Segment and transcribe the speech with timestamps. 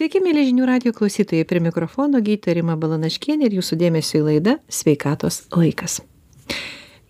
[0.00, 4.54] Sveiki, mėly žinių radio klausytojai, prie mikrofono gydytoja Rima Balanaškienė ir jūsų dėmesio į laidą
[4.72, 5.98] Sveikatos laikas.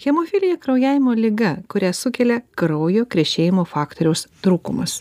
[0.03, 4.96] Hemofilija kraujavimo lyga, kurią sukelia kraujo krešėjimo faktoriaus trūkumas.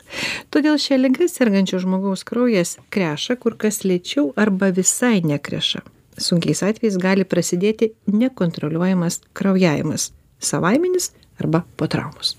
[0.54, 5.82] Todėl šią lygą sergančio žmogaus kraujas kreša kur kas lėčiau arba visai nekreša.
[6.22, 10.12] Sunkiais atvejais gali prasidėti nekontroliuojamas kraujavimas-
[10.52, 11.10] savaiminis
[11.42, 12.38] arba po traumos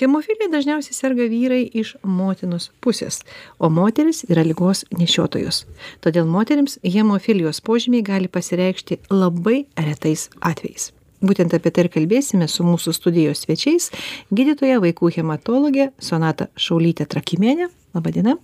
[0.00, 3.22] hemofilija dažniausiai serga vyrai iš motinos pusės
[3.58, 5.64] o moterys yra ligos nešiotojos.
[6.04, 10.92] Todėl moterims hemofilijos požymiai gali pasireikšti labai retais atvejais.
[11.24, 13.88] Būtent apie tai ir kalbėsime su mūsų studijos svečiais
[14.36, 18.36] gydytoja vaikų hematologe sonata šaulyte trakymiene laba diena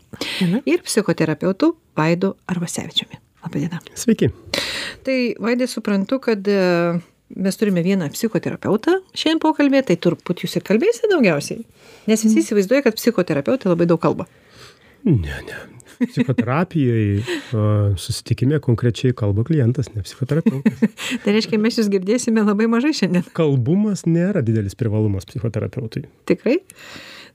[0.65, 3.21] ir psichoterapeutu vaidu arvasevičiumi.
[3.45, 4.31] Laba diena sveiki.
[5.05, 6.49] Tai vaidai suprantu kad
[7.37, 11.65] mes turime vieną psichoterapeutą šiandien pokalbyje tai turbūt jūs ir kalbėsite daugiausiai
[12.11, 14.27] nes visi įsivaizduoja kad psichoterapeutai labai daug kalba.
[15.05, 15.61] Ne ne.
[16.03, 17.23] Psichoterapijoj
[18.01, 20.81] susitikime konkrečiai kalba klientas ne psichoterapeutas.
[21.23, 23.29] Tai reiškia mes jus girdėsime labai mažai šiandien.
[23.37, 26.09] Kalbumas nėra didelis privalumas psichoterapeutui.
[26.27, 26.59] Tikrai.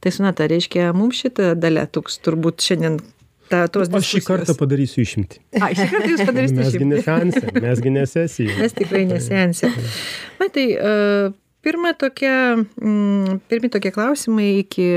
[0.04, 3.00] Tai sonata reiškia mums šita dalia toks turbūt šiandien
[3.50, 5.42] ta tos Aš šį kartą padarysiu išimtį.
[5.60, 6.88] A, šį kartą jūs padarysite išimtį.
[6.88, 8.56] Mesgi nesense, mesgi nesesija.
[8.62, 9.72] Mes tikrai nesense.
[10.42, 11.36] Na tai, uh,
[11.68, 14.88] pirma tokia, mm, pirmi tokie klausimai iki,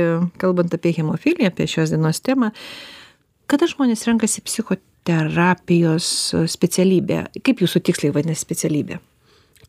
[0.41, 2.53] kalbant apie hemofiliją, apie šios dienos temą.
[3.51, 6.11] Kada žmonės renkasi psichoterapijos
[6.53, 7.25] specialybę?
[7.43, 9.01] Kaip jūsų tiksliai vadinasi specialybė?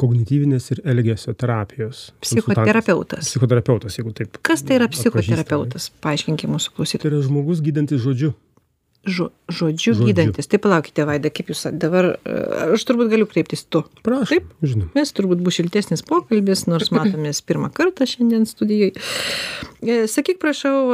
[0.01, 2.11] Kognityvinės ir elgesio terapijos.
[2.21, 3.27] Psichoterapeutas.
[3.29, 4.38] Psichoterapeutas, jeigu taip.
[4.45, 5.89] Kas tai yra psichoterapeutas?
[6.05, 7.03] Paaiškinkime mūsų klausytojams.
[7.03, 8.31] Tai yra žmogus gydantis žodžiu
[9.05, 10.45] žo žodžiu gydantis.
[10.49, 12.13] Tai palaukite vaida kaip jūs dabar
[12.71, 13.83] aš turbūt galiu kreiptis tu.
[14.05, 14.52] Taip?
[14.61, 14.91] žinoma.
[14.97, 18.94] Nes turbūt bus šiltesnis pokalbis nors matomės pirmą kartą šiandien studijoj.
[19.81, 20.94] E, sakyk prašau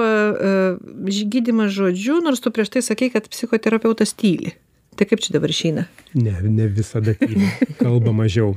[1.03, 4.55] gydymas žodžiu nors tu prieš tai sakei kad psichoterapeutas tyli.
[4.97, 5.85] Tai kaip čia dabar išeina?
[6.15, 7.51] Ne ne visada tyli.
[7.81, 8.55] Kalba mažiau.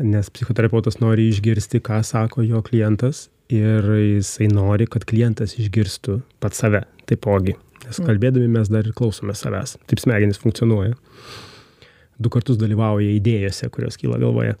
[0.00, 6.64] Nes psichoterapeutas nori išgirsti ką sako jo klientas ir jisai nori kad klientas išgirstų pats
[6.64, 7.54] save taipogi
[7.86, 9.76] nes kalbėdami mes dar ir klausome savęs.
[9.90, 10.96] Taip smegenys funkcionuoja.
[12.18, 14.56] Du kartus dalyvauja idėjose kurios kyla galvoje.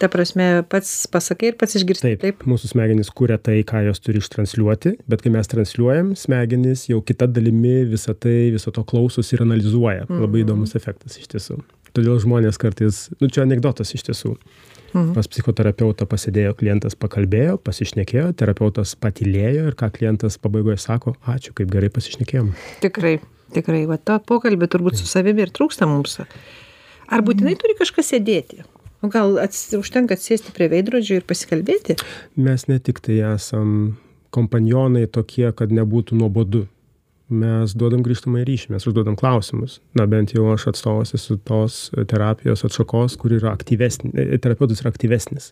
[0.00, 2.44] Ta prasme pats pasakai ir pats išgirsti taip taip?
[2.48, 7.28] mūsų smegenys kuria tai ką jos turi ištransliuoti bet kai mes transliuojam smegenys jau kita
[7.28, 10.06] dalimi visa tai viso to klausosi ir analizuoja.
[10.08, 11.58] Labai įdomus efektas iš tiesų.
[11.92, 14.38] Todėl žmonės kartais nu čia anekdotas iš tiesų
[14.90, 15.12] Mhm.
[15.14, 21.70] Pas psichoterapeutą pasėdėjo, klientas pakalbėjo, pasišnekėjo, terapeutas patylėjo ir ką klientas pabaigoje sako, ačiū, kaip
[21.70, 22.50] gerai pasišnekėjom.
[22.82, 23.18] Tikrai,
[23.54, 26.18] tikrai, va to pokalbį turbūt su savimi ir trūksta mums.
[27.10, 28.64] Ar būtinai turi kažkas sėdėti?
[29.00, 31.96] O gal ats, užtenka atsėsti prie veidrodžio ir pasikalbėti?
[32.36, 33.96] Mes ne tik tai esam
[34.34, 36.66] kompanionai tokie, kad nebūtų nuobodu
[37.30, 39.78] mes duodam grįžtamąjį ryšį, mes užduodam klausimus.
[39.98, 45.50] Na bent jau aš atstovas esu tos terapijos atšakos, kur yra aktyvesnis, terapeutas yra aktyvesnis.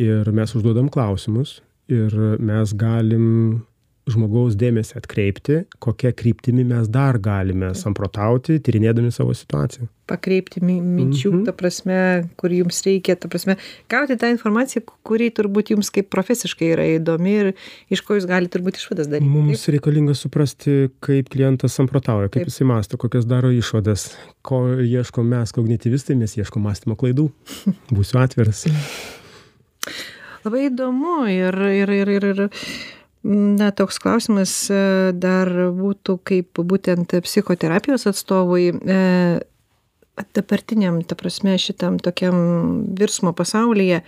[0.00, 1.58] Ir mes užduodam klausimus
[1.92, 3.64] ir mes galim
[4.10, 9.88] žmogaus dėmesį atkreipti, kokia kryptimi mes dar galime samprotauti, tyrinėdami savo situaciją.
[10.04, 11.44] Pakreipti minčių, mm -hmm.
[11.46, 11.98] ta prasme,
[12.36, 13.56] kur jums reikia, ta prasme,
[13.88, 17.52] gauti tą informaciją, kuri turbūt jums kaip profesiškai yra įdomi ir
[17.88, 19.30] iš ko jūs galite turbūt išvadas daryti.
[19.30, 19.72] Mums taip?
[19.76, 22.52] reikalinga suprasti, kaip klientas samprotauja, kaip taip.
[22.52, 24.12] jisai masto, kokias daro išvadas,
[24.42, 27.30] ko ieško mes kognityvistai, mes ieško mąstymo klaidų.
[27.96, 28.66] Būsiu atviras.
[30.44, 32.48] Labai įdomu ir, ir, ir, ir, ir
[33.24, 34.78] na toks klausimas e,
[35.16, 39.00] dar būtų kaip būtent psichoterapijos atstovui e,
[40.36, 42.36] dabartiniam ta prasme šitam tokiam
[42.98, 44.04] virsmo pasaulyje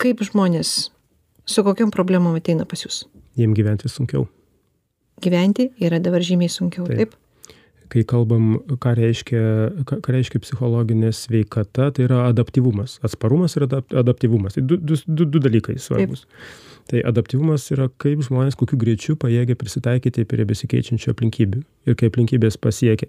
[0.00, 0.90] kaip žmonės
[1.44, 3.04] su kokiom problemom ateina pas jus
[3.40, 4.26] jiem gyventi sunkiau.
[5.20, 7.19] Gyventi yra dabar žymiai sunkiau taip, taip?
[7.90, 9.44] Kai kalbam, ką reiškia,
[9.88, 12.98] ką, reiškia psichologinė sveikata, tai yra adaptyvumas.
[13.06, 14.56] Atsparumas ir adaptyvumas.
[14.56, 16.26] Tai du, du, du, du dalykai svarbus.
[16.26, 22.10] Taip tai adaptyvumas yra kaip žmonės kokiu greičiu pajėgia prisitaikyti prie besikeičiančių aplinkybių ir kai
[22.10, 23.06] aplinkybės pasiekia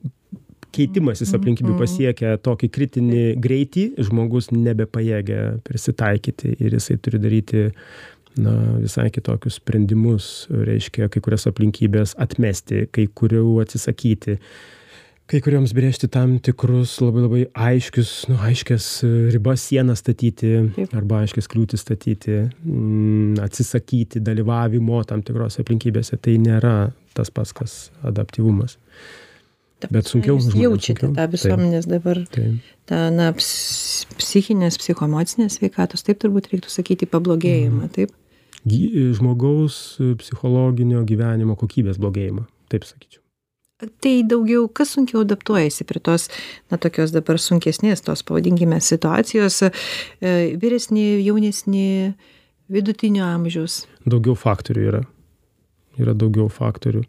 [0.71, 1.79] keitimasis aplinkybių Mhm.
[1.81, 7.65] pasiekia tokį kritinį greitį žmogus nebepajėgia prisitaikyti ir jisai turi daryti
[8.39, 14.38] na visai kitokius sprendimus reiškia kai kurias aplinkybes atmesti kai kurių atsisakyti
[15.31, 18.88] kai kuriems brėžti tam tikrus labai labai aiškius nu aiškias
[19.36, 20.54] ribas sienas statyti
[20.92, 27.75] arba aiškias kliūtis statyti mm, atsisakyti dalyvavimo tam tikrose aplinkybėse tai nėra tas pats kas
[28.07, 28.78] adaptyvumas
[29.89, 31.16] Bet sunkiau Jūs jaučiate sunkiau.
[31.18, 32.60] tą visuomenės dabar, Taip.
[32.86, 38.13] tą, na, ps- psichinės, psichoemocinės sveikatos, taip turbūt reiktų sakyti, pablogėjimą, taip?
[38.67, 43.21] Gy- žmogaus psichologinio gyvenimo kokybės blogėjimą taip sakyčiau.
[43.81, 46.27] Tai daugiau kas sunkiau adaptuojasi prie tos
[46.69, 49.71] na tokios dabar sunkesnės tos pavadinkime situacijos e,
[50.61, 52.13] vyresni jaunesni
[52.71, 53.87] vidutinio amžiaus?
[54.05, 55.01] Daugiau faktorių yra.
[55.97, 57.01] Yra daugiau faktorių.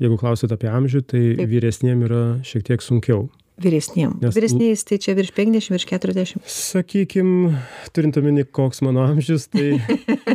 [0.00, 3.26] Jeigu klausit apie amžių tai vyresniem yra šiek tiek sunkiau
[3.62, 4.16] vyresniem.
[4.20, 6.42] Vyresniais tai čia virš penkiasdešim virš keturiasdešim.
[6.44, 7.28] Sakykim
[7.96, 9.78] turint omeny koks mano amžius tai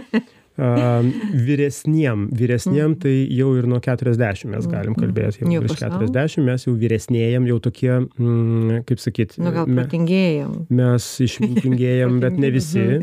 [0.58, 1.02] a,
[1.48, 2.28] vyresniem.
[2.38, 7.46] Vyresniem tai jau ir nuo keturiasdešim mes galim kalbėt jau virš keturiasdešim mes jau vyresnėjam
[7.50, 10.66] jau tokie mm, kaip sakyt nu gal protingėjam.
[10.82, 12.88] mes išmintingėjam bet ne visi.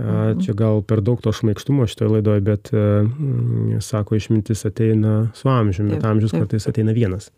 [0.00, 5.50] A, čia gal per daug to šmaikštumo šitoj laidoj bet mm, sako išmintis ateina su
[5.52, 7.28] amžium bet amžius kartais ateina vienas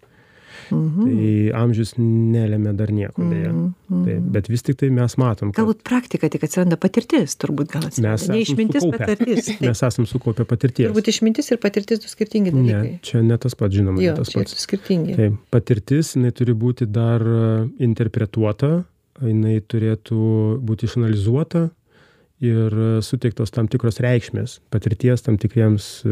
[0.70, 1.06] Mhm.
[1.06, 3.52] Tai amžius nelemia dar nieko, dėja.
[3.52, 4.04] Mhm.
[4.06, 5.52] Tai, bet vis tik tai mes matom.
[5.52, 5.62] Kad...
[5.62, 8.14] Galbūt praktika tik atsiranda patirtis, turbūt gal atsiranda.
[8.14, 9.44] Mes ne išmintis, patirtis.
[9.52, 9.66] Taip.
[9.66, 10.88] Mes esam sukaupę patirties.
[10.88, 12.94] Turbūt išmintis ir patirtis du skirtingi dalykai.
[12.96, 14.56] Ne, čia ne tas pats, žinoma, jo, ne tas pats.
[14.64, 15.19] Skirtingi.
[15.19, 17.25] Taip, patirtis, jinai turi būti dar
[17.82, 18.82] interpretuota,
[19.22, 20.25] jinai turėtų
[20.64, 21.69] būti išanalizuota
[22.43, 22.75] ir
[23.06, 26.03] suteiktos tam tikros reikšmės patirties tam tikriems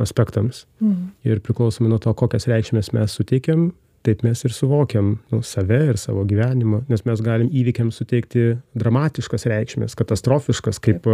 [0.00, 0.64] aspektams.
[0.80, 1.12] Mhm.
[1.28, 3.70] Ir priklausomai nuo to, kokias reikšmės mes suteikiam,
[4.06, 8.46] taip mes ir suvokiam nu, save ir savo gyvenimą, nes mes galim įvykiams suteikti
[8.80, 11.08] dramatiškas reikšmės, katastrofiškas, kaip,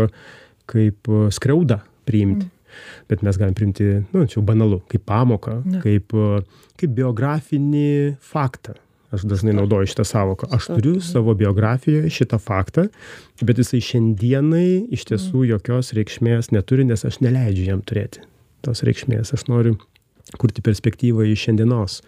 [0.71, 2.47] kaip skriaudą priimti.
[2.47, 2.53] Mm.
[3.11, 5.81] Bet mes galim priimti, nu, čia banalu, kaip pamoką, Ne.
[5.83, 6.13] kaip,
[6.77, 8.77] kaip biografinį faktą.
[9.15, 10.49] Aš dažnai naudoju šitą savoką.
[10.55, 12.89] Aš turiu savo biografijoje šitą faktą,
[13.43, 18.25] bet jisai šiandienai iš tiesų jokios reikšmės neturi, nes aš neleidžiu jam turėti
[18.67, 19.31] tos reikšmės.
[19.37, 19.77] Aš noriu
[20.35, 22.01] kurti perspektyvą iš šiandienos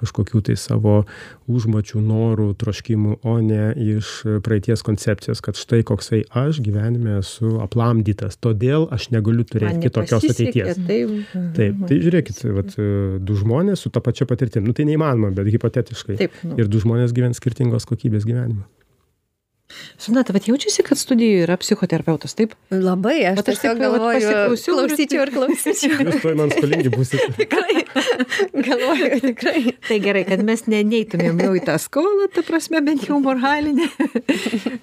[0.00, 1.02] kažkokių tai savo
[1.50, 4.12] užmačių, norų, troškimų, o ne iš
[4.44, 10.80] praeities koncepcijos, kad štai koksai aš gyvenime esu aplamdytas, todėl aš negaliu turėti kitokios ateities.
[10.88, 11.12] Taip,
[11.56, 12.78] Taip, tai žiūrėkit, vat,
[13.20, 16.18] du žmonės su ta pačia patirtim, nu tai neįmanoma, bet hipotetiškai.
[16.22, 16.56] Taip, nu.
[16.60, 18.64] Ir du žmonės gyvens skirtingos kokybės gyvenimą.
[19.98, 22.52] Sonata, bet jaučiasi, kad studijoje yra psichoterapeutas, taip?
[22.70, 24.32] Labai, aš aš tiesiog galvoju,
[24.64, 26.00] klausyčiau ir klausyčiau.
[26.06, 27.30] Jūs tuoj man skolingi būsite.
[27.40, 27.84] tikrai,
[28.52, 29.62] galvoju, tikrai.
[29.88, 33.88] Tai gerai, kad mes ne, neitumėm jau į tą skolą, ta prasme, bent jau moralinę.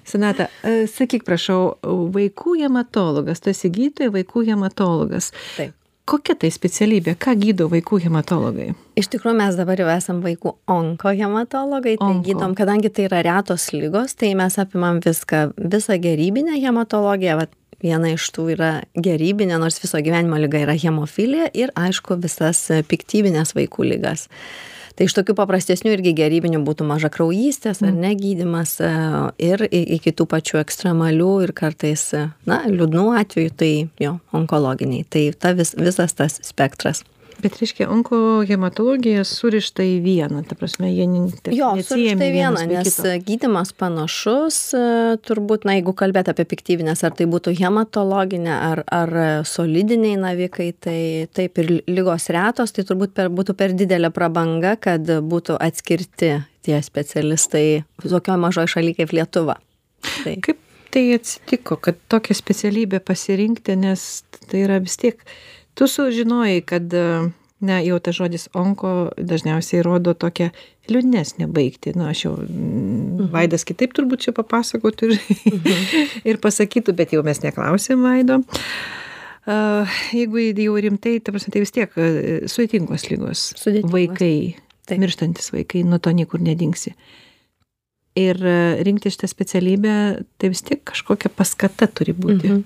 [0.08, 1.76] Sonata, e, sakyk, prašau,
[2.14, 5.30] vaikų hematologas, tu esi gydytoja, vaikų hematologas.
[5.54, 5.78] Taip.
[6.04, 8.74] Kokia tai specialybė, ką gydo vaikų hematologai?
[9.00, 14.12] Iš tikrųjų, mes dabar jau esam vaikų onkohematologai, tai gydom, kadangi tai yra retos lygos,
[14.20, 18.70] tai mes apimam viską, visą gerybinę hematologiją, vat, viena iš tų yra
[19.00, 24.28] gerybinė, nors viso gyvenimo lyga yra hemofilija ir aišku visas e, piktybinės vaikų lygas.
[24.94, 28.90] Tai iš tokių paprastesnių irgi gerybinių būtų maža kraujystės ar negydymas e,
[29.42, 35.02] ir iki tų pačių ekstremalių ir kartais, e, na, liūdnų atvejų, tai jo, onkologiniai.
[35.10, 37.02] Tai ta vis, visas tas spektras.
[37.44, 41.04] Bet reiškia, onkohematologija surišta į vieną, ta prasme, jie
[41.52, 41.74] Jo,
[42.32, 43.10] vienas viena, nuo nes kito.
[43.26, 44.84] gydimas panašus, e,
[45.28, 49.12] turbūt, na, jeigu kalbėt apie piktybinės, ar tai būtų hematologinė, ar, ar
[49.44, 50.98] solidiniai navikai, tai
[51.36, 56.80] taip ir lygos retos, tai turbūt per, būtų per didelė prabanga, kad būtų atskirti tie
[56.80, 57.66] specialistai
[58.00, 59.58] tokioje mažoje šalyje kaip Lietuva.
[60.22, 60.38] Tai.
[60.48, 60.64] Kaip
[60.94, 65.20] tai atsitiko, kad tokią specialybę pasirinkti, nes tai yra vis tiek,
[65.74, 67.30] tu sužinojai, kad, e,
[67.64, 70.50] na, jau tas žodis onko dažniausiai rodo tokią
[70.90, 71.94] liūdnesnę baigti.
[71.98, 73.30] Na, aš jau, mhm.
[73.34, 75.16] Vaidas kitaip turbūt čia papasakotų ir,
[75.52, 75.88] mhm.
[76.32, 78.42] ir pasakytų, bet jau mes neklausėm Vaido.
[79.44, 83.04] Uh, jeigu jau rimtai, ta prasme, tai vis tiek uh, sudėtingos.
[83.04, 83.92] Sudėtingos.
[83.92, 84.36] Vaikai,
[84.88, 85.02] Taip.
[85.02, 86.94] mirštantis vaikai, nuo to niekur nedingsi.
[88.14, 89.92] Ir e, rinkti šitą specialybę,
[90.38, 92.46] tai vis tiek kažkokia paskata turi būti.
[92.46, 92.60] Mhm.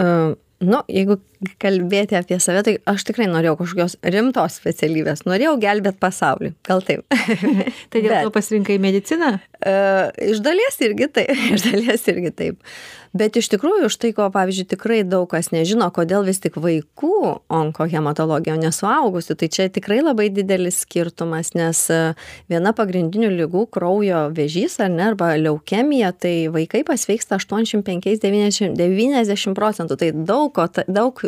[0.00, 1.18] Uh, nu, jeigu
[1.62, 7.06] kalbėti apie save, tai aš tikrai norėjau kažkokios rimtos specialybės, norėjau gelbėti pasaulį, gal taip.
[7.90, 9.38] Tai dėl Bet- to pasirinkai mediciną?
[9.60, 12.72] Uh, iš dalies irgi taip, iš dalies irgi taip.
[13.10, 17.42] Bet iš tikrųjų, už tai, ko, pavyzdžiui, tikrai daug kas nežino, kodėl vis tik vaikų
[17.50, 22.14] onkohematologija, o nesuaugusių, tai čia tikrai labai didelis skirtumas, nes e,
[22.52, 30.12] viena pagrindinių lygų kraujo vėžys ar ne, arba leukemija, tai vaikai pasveiksta 85-90 procentų, tai
[30.14, 30.54] daug,
[30.86, 31.18] daug,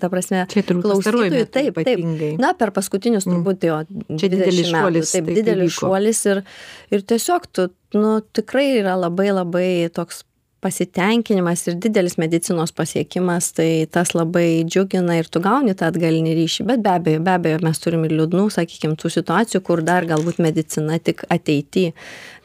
[0.00, 2.02] ta prasme, klausytojų, taip, taip.
[2.40, 3.82] Na, per paskutinius turbūt jo.
[4.16, 6.42] Čia didelis 20 metų, šuolis, Taip, tai- didelis šuolis ir,
[6.90, 10.24] ir tiesiog tu, nu, tikrai yra labai labai toks
[10.60, 16.66] pasitenkinimas ir didelis medicinos pasiekimas, tai tas labai džiugina ir tu gauni tą atgalinį ryšį.
[16.68, 20.36] Bet be abejo, be abejo, mes turim ir liūdnų, sakykime, tų situacijų, kur dar galbūt
[20.44, 21.94] medicina tik ateityje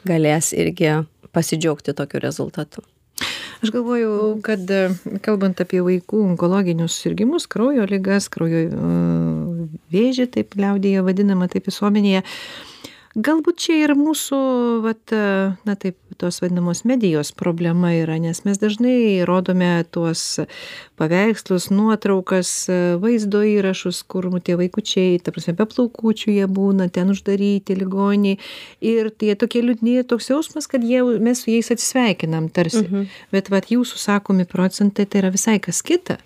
[0.08, 0.94] galės irgi
[1.36, 2.80] pasidžiaugti tokiu rezultatu.
[3.62, 4.82] Aš galvoju kad e,
[5.24, 8.94] kalbant apie vaikų onkologinius susirgimus kraujo ligas kraujo e,
[9.94, 12.22] vėžį taip liaudyje vadinamą taip visuomenėje
[13.16, 14.40] galbūt čia ir mūsų
[14.84, 15.14] vat
[15.64, 20.40] na taip tos vadinamos medijos problema yra nes mes dažnai rodome tuos
[21.00, 22.52] paveikslus nuotraukas
[23.02, 28.38] vaizdo įrašus kur tie vaikučiai ta prasme be plaukučių jie būna ten uždaryti ligoninėj
[28.92, 32.86] ir tie tokie liūdni toks jausmas kad jie mes su jais atsisveikinam tarsi.
[33.32, 36.18] Bet vat jūsų sakomi procentai tai yra visai kas kita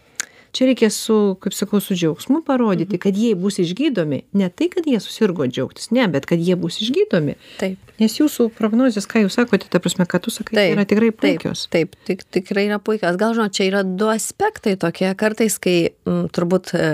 [0.53, 4.23] čia reikia su kaip sakau su džiaugsmu parodyti kad jie bus išgydomi.
[4.33, 7.37] Ne tai kad jie susirgo džiaugtis ne bet kad jie bus išgydomi.
[7.61, 7.93] Taip.
[8.01, 11.67] Nes jūsų prognozės ką jūs sakote ta prasme ką tu sakai yra tikrai puikios.
[11.73, 13.19] taip tik tikrai yra puikios.
[13.21, 15.13] Gal žinot čia yra du aspektai tokie.
[15.21, 16.91] Kartais kai turbūt e,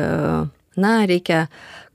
[0.77, 1.47] na reikia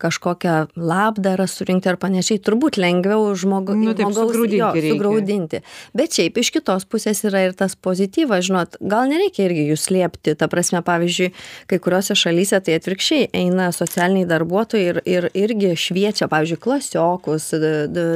[0.01, 4.93] kažkokią labdarą surinkti ar panašiai turbūt lengviau žmogu, Nu, taip, žmogaus sugraudinti jo, reikia.
[4.96, 5.62] sugraudinti.
[5.98, 10.36] Bet šiaip iš kitos pusės yra ir tas pozityvas, žinot, gal nereikia irgi jų slėpti.
[10.39, 11.31] Ta prasme, pavyzdžiui,
[11.70, 17.51] kai kuriuose šalyse tai atvirkščiai eina socialiniai darbuotojai ir, ir irgi šviečia, pavyzdžiui, klasiokus,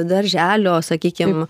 [0.04, 1.46] darželio, sakykime,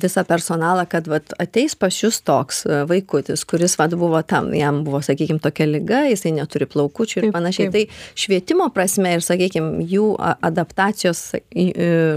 [0.00, 4.82] visą personalą, kad vat, ateis pas jūs toks e, vaikutis, kuris vat, buvo tam, jam
[4.86, 7.70] buvo, sakykime, tokia lyga, jisai neturi plaukučių ir Taip, panašiai.
[7.70, 7.72] taip.
[7.74, 11.20] Tai švietimo prasme ir, sakykime, jų a- adaptacijos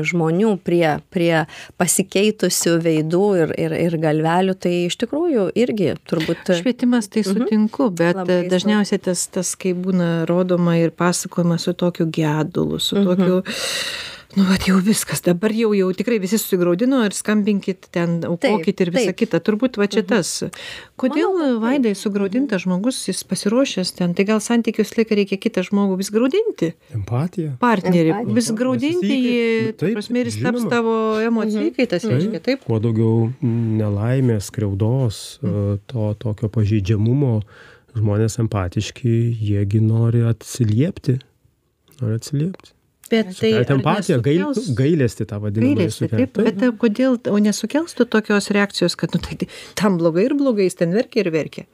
[0.07, 1.45] žmonių prie, prie
[1.77, 6.53] pasikeitusių veidų ir, ir, ir galvelių, tai iš tikrųjų irgi turbūt...
[6.61, 8.23] švietimas tai sutinku bet Mhm.
[8.27, 13.41] Labai e, dažniausiai tas tas kai būna rodoma ir pasakojama su tokiu gedulu su Mhm.
[14.37, 18.91] Nu vat jau viskas dabar jau jau tikrai visi susigraudino ir skambinkit ten aukokit ir
[18.93, 19.09] visa.
[19.09, 19.17] Mhm.
[19.17, 20.29] kita turbūt va čia tas
[21.01, 25.97] kodėl vaidai sugraudintas žmogus jis pasiruošęs ten tai gal santykių visą laiką reikia kitą žmogų
[26.03, 27.55] vis graudinti Empatija.
[27.63, 28.37] partnerį Empatija.
[28.37, 33.31] vis graudinti jį ta prasme ir jis taps tavo emocijų įkaitas reiškia taip Kuo daugiau
[33.41, 37.41] nelaimės, skriaudos, e, to tokio pažeidžiamumo,
[37.97, 41.17] žmonės empatiški, jiegi nori atsiliepti.
[42.01, 42.76] Nori atsiliepti.
[43.11, 44.45] Bet tai empatiją, gail,
[44.77, 45.73] gailestį tą vadinamą.
[45.77, 49.49] gailestį taip bet tai kodėl o nesukels tu tokios reakcijos kad nu tai tai
[49.79, 51.67] tam blogai ir blogai jis ten verkia ir verkia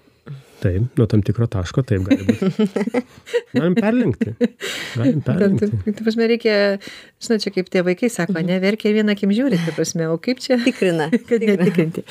[0.64, 2.68] Taip, nuo tam tikro taško taip gali būti.
[3.58, 4.34] Galim perlenkti.
[4.96, 5.94] Galim Bet, perlenkti.
[5.98, 6.56] ta prasme, reikia,
[7.24, 10.16] žinot, čia kaip tie vaikai sako, ne, verkia ir vieną akim žiūri, ta prasme, o
[10.24, 11.10] kaip čia, Tikrina.
[11.30, 12.06] kad netikrinti.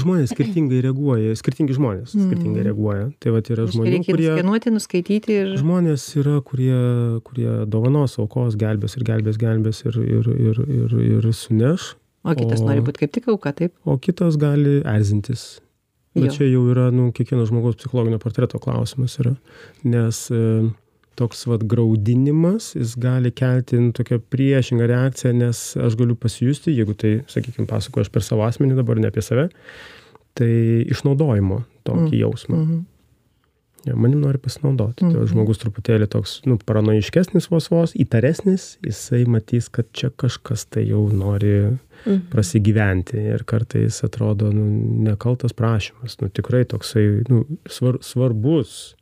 [0.00, 3.10] Žmonės skirtingai reaguoja, skirtingi žmonės skirtingai reaguoja.
[3.20, 3.92] Tai va yra žmonių, Mm.
[3.98, 4.30] Reikia kurie...
[4.32, 5.50] skenuoti, nuskaityti ir...
[5.60, 6.78] Žmonės yra, kurie,
[7.26, 11.92] kurie dovanos, aukos, gelbės ir gelbės, gelbės ir, ir, ir, ir, ir suneš.
[12.24, 13.74] O kitas nori būti kaip tik auka, taip?
[13.84, 15.58] O kitas gali erzintis.
[16.14, 19.34] Bet čia jau yra, nu, kiekvieno žmogaus psichologinio portreto klausimas yra.
[19.82, 20.70] Nes e,
[21.18, 26.94] toks vad graudinimas, jis gali kelti nu, tokią priešingą reakciją, nes aš galiu pasijusti, jeigu
[26.98, 29.48] tai, sakykime, pasakoju aš per savo asmenį dabar, ne apie save,
[30.38, 30.50] tai
[30.94, 32.58] išnaudojimo tokį jausmą.
[32.62, 32.82] Mhm.
[33.84, 35.04] Ja, manim nori pasinaudoti.
[35.04, 40.64] Tai va, žmogus truputėlį toks, nu, paranoiškesnis vos vos, įtaresnis, jisai matys, kad čia kažkas
[40.72, 41.74] tai jau nori
[42.32, 44.66] prasigyventi ir kartais atrodo, nu,
[45.08, 48.94] nekaltas prašymas, nu, tikrai toksai, nu, svar, svarbus.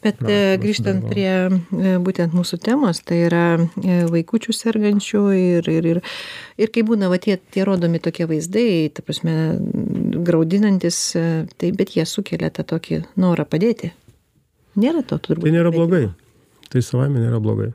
[0.00, 5.88] Bet e, grįžtant prie e, būtent mūsų temos, tai yra e, vaikučių sergančių ir, ir,
[5.90, 6.00] ir,
[6.56, 9.34] ir kai būna va, tie, tie rodomi tokie vaizdai, ta prasme,
[10.24, 11.02] graudinantis,
[11.60, 13.92] tai bet jie sukelia tą tokį norą padėti.
[14.78, 15.46] Nėra to turbūt.
[15.46, 16.04] Tai nėra blogai.
[16.70, 17.72] Tai savaime nėra blogai.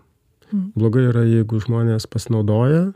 [0.78, 2.94] Blogai yra, jeigu žmonės pasinaudoja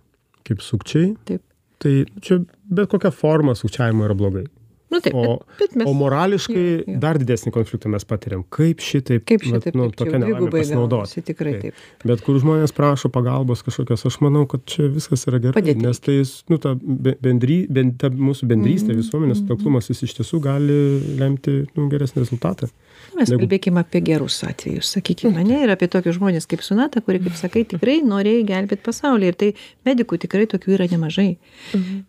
[0.48, 1.42] kaip sukčiai, Taip.
[1.82, 2.40] tai čia
[2.70, 4.46] bet kokia forma sukčiavimo yra blogai.
[4.90, 5.88] Nu, taip, O, bet, bet mes.
[5.88, 7.00] o morališkai Jo, jo.
[7.00, 8.42] dar didesnį konfliktą mes patiriam.
[8.50, 11.22] Kaip šitaip, Kaip šitaip, nu, taip, čia tokia nelaimė pasinaudoti.
[11.28, 11.74] tikrai taip.
[12.10, 15.54] Bet kur žmonės prašo pagalbos kažkokios, aš manau, kad čia viskas yra gerai.
[15.62, 16.16] Padėti nes tai,
[16.50, 19.02] nu, ta, be- bendry, ben, ta mūsų bendrystė, Mhm.
[19.04, 20.80] visuomenės sutelktumas, jis iš tiesų gali
[21.22, 22.72] lemti nu, geresnį rezultatą.
[23.16, 27.20] Mes Negu- kalbėkime apie gerus atvejus, sakykime, ne, ir apie tokius žmonės kaip Sunata, kuri,
[27.20, 29.24] kaip sakai, tikrai norėjo gelbėti pasaulį.
[29.30, 29.54] Ir tai
[29.86, 31.38] medikų tikrai tokių yra nemažai.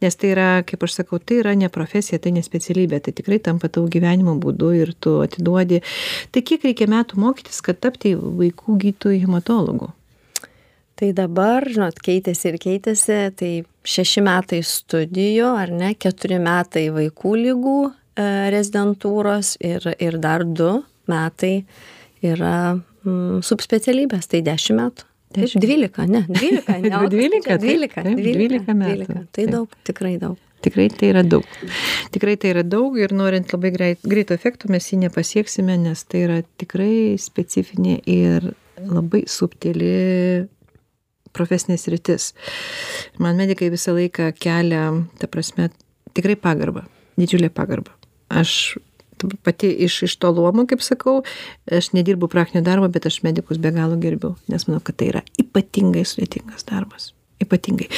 [0.02, 2.40] Nes tai yra, kaip aš sakau, tai yra ne profesija, tai ne
[2.71, 5.83] specialybė, tai tikrai tampa tavo gyvenimo būdu ir tu atiduodi.
[6.31, 9.91] Tai kiek reikia metų mokytis, kad tapti vaikų gydytojų hematologų?
[11.00, 13.50] Tai dabar, žinot, keitėsi ir keitėsi, tai
[13.89, 20.83] šeši metai studijų, ar ne, keturi metai vaikų lygų e, rezidentūros ir, ir dar du
[21.09, 21.65] metai
[22.21, 25.07] yra mm, subspecialybės, tai dešimt metų.
[25.31, 26.91] Taip, dvylika, ne, dvylika, ne.
[27.09, 28.93] Dvylika, dvylika, taip, dvylika metų.
[28.93, 29.21] dvylika.
[29.31, 29.53] Tai Taip.
[29.55, 30.37] daug, tikrai daug.
[30.64, 31.47] Tikrai tai yra daug.
[32.14, 36.25] Tikrai tai yra daug ir norint labai greit, greito efekto mes jį nepasieksime, nes tai
[36.26, 38.50] yra tikrai specifinė ir
[38.81, 39.95] labai subtili
[41.37, 42.33] profesinė sritis.
[43.23, 44.90] Man medikai visą laiką kelia,
[45.21, 45.71] ta prasme,
[46.17, 46.85] tikrai pagarbą,
[47.21, 47.95] didžiulę pagarbą.
[48.31, 48.79] aš
[49.43, 51.23] pati iš iš to luomo kaip sakau
[51.79, 55.23] aš nedirbu praktinio darbo bet aš medikus be galo gerbiu nes manau kad tai yra
[55.43, 57.12] ypatingai sudėtingas darbas
[57.43, 57.90] ypatingai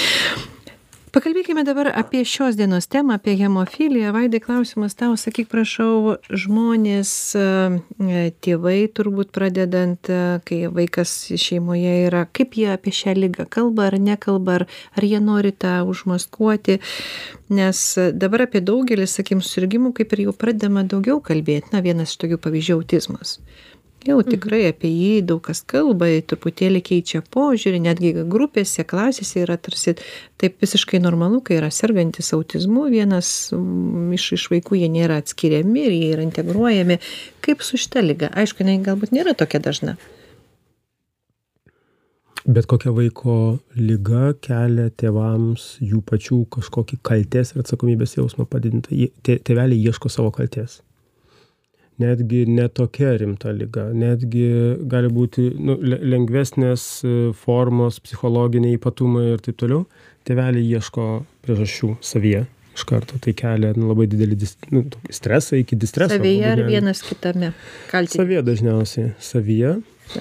[1.12, 4.12] pakalbėkime dabar apie šios dienos temą apie hemofiliją.
[4.16, 7.44] Vaidai klausimas tau sakyk prašau žmonės e,
[8.44, 13.98] tėvai turbūt pradedant e, kai vaikas šeimoje yra kaip jie apie šią ligą kalba ar
[14.00, 14.66] nekalba ar
[14.96, 16.78] ar jie nori tą užmaskuoti?
[17.52, 17.84] Nes
[18.16, 21.74] dabar apie daugelį sakykim susirgimų kaip ir jau pradedama daugiau kalbėt.
[21.76, 23.36] Na vienas iš tokių pavyzdžių autizmas
[24.06, 29.94] jau tikrai apie jį daug kas kalba truputėlį keičia požiūrį netgi grupėse klasėse yra tarsi
[30.40, 33.52] taip visiškai normalu kai yra sergantis autizmu vienas
[34.18, 36.98] iš iš vaikų jie nėra atskiriami ir jie yra integruojami
[37.44, 39.96] kaip su šita liga aišku jinai galbūt nėra tokia dažna.
[42.42, 43.34] Bet kokia vaiko
[43.78, 48.98] lyga kelia tėvams jų pačių kažkokį kalties ir atsakomybės jausmą padidintą.
[49.22, 50.80] Tėveliai ieško savo kalties
[52.00, 54.46] netgi ne tokia rimta liga netgi
[54.88, 57.12] gali būti nu le lengvesnės e,
[57.44, 59.84] formos psichologiniai ypatumai ir taip toliau.
[60.26, 61.06] Tėveliai ieško
[61.42, 66.16] priežasčių savyje iš karto tai kelia nu labai didelį dis nu tokį stresą iki distreso
[66.16, 67.52] savyje ar vienas kitame?
[67.90, 69.74] Kaltinti savyje dažniausiai savyje.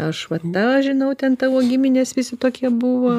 [0.08, 3.14] Aš va tą žinau ten tavo giminės visi tokie buvo.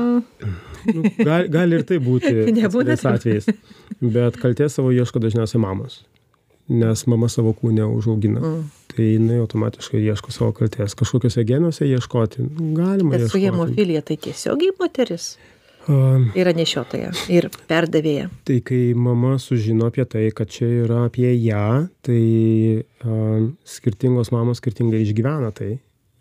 [0.89, 3.49] Nu, gal, gali ir tai būti Nebūna atvejais
[4.03, 6.01] bet kaltės savo ieško dažniausiai mamos
[6.73, 8.41] nes mama savo kūne užaugina.
[8.41, 8.67] Mm.
[8.93, 10.97] Tai jinai automatiškai ieško savo kalties.
[10.99, 12.45] Kažkokiuose genuose ieškoti
[12.77, 13.17] galima.
[13.17, 15.35] Bet su hemofilija tai tiesiogiai moteris
[15.83, 18.29] Uh, yra nešiotoja ir perdavėja.
[18.47, 22.19] Tai kai mama sužino apie tai, kad čia yra apie ją, tai
[23.03, 25.73] uh, skirtingos mamos skirtingai išgyvena tai.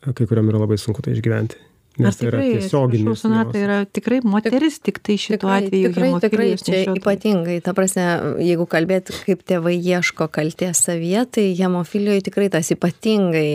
[0.01, 1.61] Kai kuriam yra labai sunku tai išgyventi.
[1.99, 3.19] Nes tai yra tiesioginis.
[3.19, 5.89] Sonata yra tikrai moteris, tik tai šituo tikrai, atveju.
[5.91, 8.05] Tikrai, tikrai, čia ypatingai, ta prasme,
[8.39, 13.49] jeigu kalbėt, kaip tėvai ieško kalties savyje, tai hemofilijoje tikrai tas ypatingai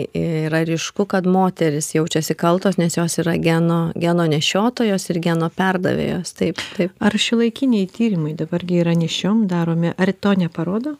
[0.45, 6.37] yra ryšku, kad moteris jaučiasi kaltos, nes jos yra geno, geno nešiotojos ir geno perdavėjos.
[6.37, 6.93] Taip, taip.
[7.01, 10.97] Ar šilaikiniai tyrimai dabargi yra nešiom daromi, ar to neparodo?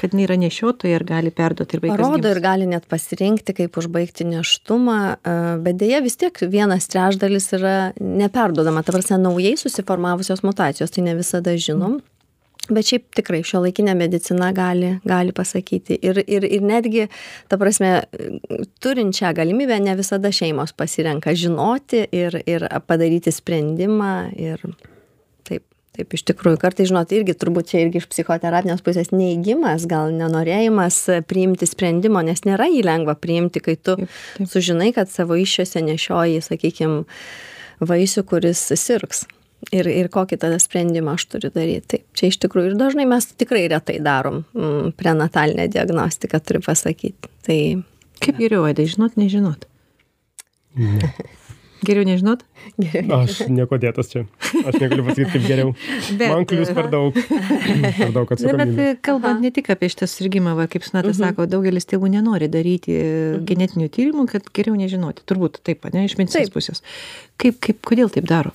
[0.00, 2.02] Kad jinai yra nešiotoja ir gali perduoti ir vaikas.
[2.02, 7.50] Parodo ir gali net pasirinkti, kaip užbaigti neštumą, e, bet dėja vis tiek vienas trečdalis
[7.58, 11.98] yra neperdodama, ta prasme, naujai susiformavusios mutacijos, tai ne visada žinom.
[12.68, 15.96] Bet šiaip tikrai šio laikinė medicina gali, gali pasakyti.
[16.04, 17.06] Ir, ir, ir netgi,
[17.48, 17.94] ta prasme,
[18.84, 24.12] turint šią galimybę, ne visada šeimos pasirenka žinoti ir, ir padaryti sprendimą.
[24.36, 24.66] Ir
[25.98, 31.00] taip iš tikrųjų kartais žinot irgi turbūt čia irgi iš psichoterapinės pusės neigimas gal nenorėjimas
[31.30, 34.50] priimti sprendimo nes nėra jį lengva priimti kai tu taip, taip.
[34.52, 37.00] sužinai kad savo iššiose nešioji sakykim
[37.82, 39.26] vaisių kuris sirgs
[39.74, 43.26] ir ir kokį tada sprendimą aš turiu daryt taip čia iš tikrųjų ir dažnai mes
[43.34, 47.58] tikrai retai darom mm, prenatalinę diagnostiką turiu pasakyt tai
[48.22, 49.66] kaip geriau aidai žinot nežinot
[50.78, 51.12] ne.
[51.86, 52.42] Geriau nežinot?
[52.80, 53.20] Geriau.
[53.22, 54.24] Aš nieko dėtas čia.
[54.66, 55.72] Aš negaliu pasakyti, kaip geriau.
[56.18, 57.14] Bet, Man klius per daug.
[57.14, 58.72] Per daug atsakomybės.
[58.74, 61.22] Bet kalbant ne tik apie šitą susirgymą, va, kaip Snata uh mhm.
[61.22, 61.34] -huh.
[61.34, 63.44] sako, daugelis tėvų nenori daryti mhm.
[63.46, 65.22] genetinių tyrimų, kad geriau nežinoti.
[65.28, 66.82] Turbūt taip, ne, iš medicinos pusės.
[67.36, 68.54] Kaip, kaip, kodėl taip daro?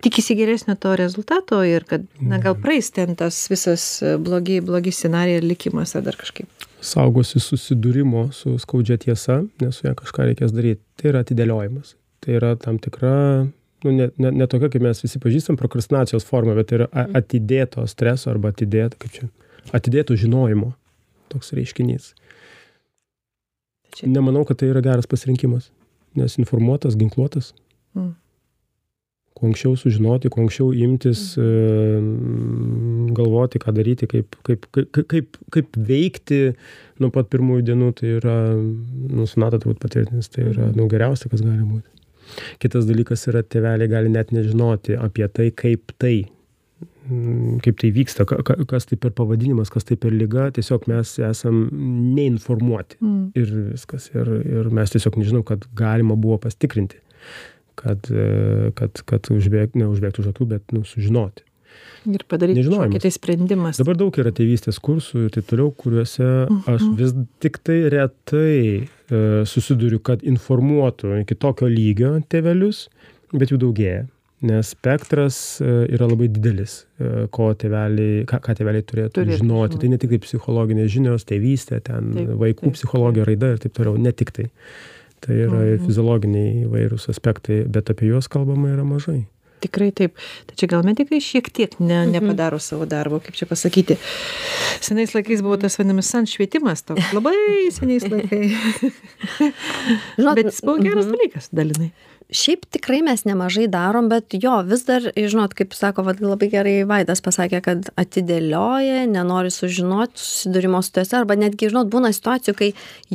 [0.00, 5.40] Tikisi geresnio to rezultato ir kad, na, gal praeis ten tas visas blogi, blogi scenarijai
[5.40, 6.48] ir likimas ar dar kažkaip.
[6.80, 10.82] Saugosi susidūrimo su skaudžia tiesa, nes su ją kažką reikės daryti.
[11.00, 13.14] Tai yra atidėliojimas tai yra tam tikra
[13.84, 17.06] nu ne ne ne tokia kaip mes visi pažįstam prokrastinacijos forma bet tai yra a
[17.20, 19.30] atidėto streso arba atidėto kaip čia
[19.76, 20.72] atidėto žinojimo
[21.32, 22.12] toks reiškinys.
[24.04, 25.70] Nemanau kad tai yra geras pasirinkimas
[26.14, 27.54] nes informuotas ginkluotas.
[27.94, 28.14] Mm.
[29.34, 33.08] kuo anksčiau sužinoti kuo anksčiau imtis mm.
[33.18, 36.38] galvoti ką daryti kaip kaip kaip kaip kaip veikti
[37.02, 41.42] nuo pat pirmųjų dienų tai yra nu sonata turbūt patvirtins tai yra nu geriausia kas
[41.42, 41.93] gali būti
[42.62, 46.14] Kitas dalykas yra, tėveliai gali net nežinoti apie tai, kaip tai,
[47.08, 51.64] mm, kaip tai vyksta, kas tai per pavadinimas, kas tai per lyga, tiesiog mes esam
[52.16, 53.24] neinformuoti mm.
[53.40, 54.10] ir viskas.
[54.14, 57.00] Ir, ir mes tiesiog nežinom, kad galima buvo pastikrinti,
[57.80, 58.06] kad,
[58.78, 61.46] kad, kad užbėg, ne užbėgti už akių, bet nu, sužinoti.
[62.04, 63.78] Ir padaryti kažkokį tai sprendimas.
[63.80, 66.74] Dabar daug yra tėvystės kursų ir taip toliau, kuriuose uh -huh.
[66.74, 66.96] aš mhm.
[67.00, 68.88] vis tik tai retai e,
[69.48, 72.88] susiduriu, kad informuotų iki tokio lygio tėvelius,
[73.34, 74.04] bet jų daugėja.
[74.44, 79.46] Nes spektras e, yra labai didelis, e, ko tėveliai, ką, ką tėveliai turėtų, turėtų žinoti.
[79.46, 79.80] žinoti.
[79.80, 83.76] Tai ne tik tai psichologinės žinios, tėvystė, ten taip, vaikų taip, psichologija, raida ir taip
[83.78, 83.96] toliau.
[83.96, 84.50] Ne tik tai.
[85.24, 85.86] Tai yra ir mhm.
[85.86, 89.22] fiziologiniai įvairūs aspektai, bet apie juos kalbama yra mažai
[89.64, 90.16] tikrai taip.
[90.48, 92.12] Tai čia gal medikai šiek tiek ne Mhm.
[92.16, 93.96] nepadaro savo darbo kaip čia pasakyti.
[94.84, 97.34] Senais laikais buvo tas vadinamas san švietimas toks labai
[97.72, 98.52] seniais laikais.
[100.34, 101.90] Bet jis buvo geras dalykas dalinai
[102.34, 106.74] šiaip tikrai mes nemažai darom bet jo vis dar žinot kaip sako vat labai gerai
[106.88, 112.70] vaidas pasakė kad atidėlioja nenori sužinot susidūrimo su tiesa arba netgi žinot būna situacijų kai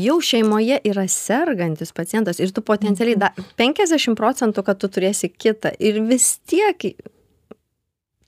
[0.07, 5.75] jau šeimoje yra sergantis pacientas ir tu potencialiai da penkiasdešim procentų kad tu turėsi kitą
[5.79, 6.91] ir vis tiek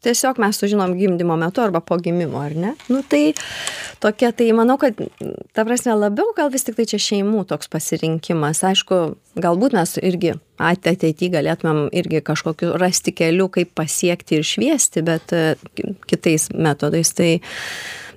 [0.06, 2.74] tiesiog mes sužinom gimdymo metu arba po gimimo ar ne?
[2.90, 3.34] Nu tai
[4.02, 4.98] tokia tai manau kad
[5.54, 8.64] ta prasme labiau gal vis tiktai čia šeimų toks pasirinkimas.
[8.72, 9.02] Aišku
[9.42, 15.34] galbūt mes irgi at ateity galėtumėm irgi kažkokių rasti kelių kaip pasiekti ir šviesti bet
[15.78, 17.14] ki- kitais metodais.
[17.18, 17.32] Tai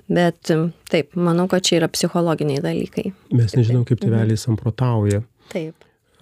[0.09, 0.51] bet
[0.91, 3.11] taip manau kad čia yra psichologiniai dalykai.
[3.33, 5.23] Mes nežinom, kaip tėveliai samprotauja.
[5.53, 5.73] taip.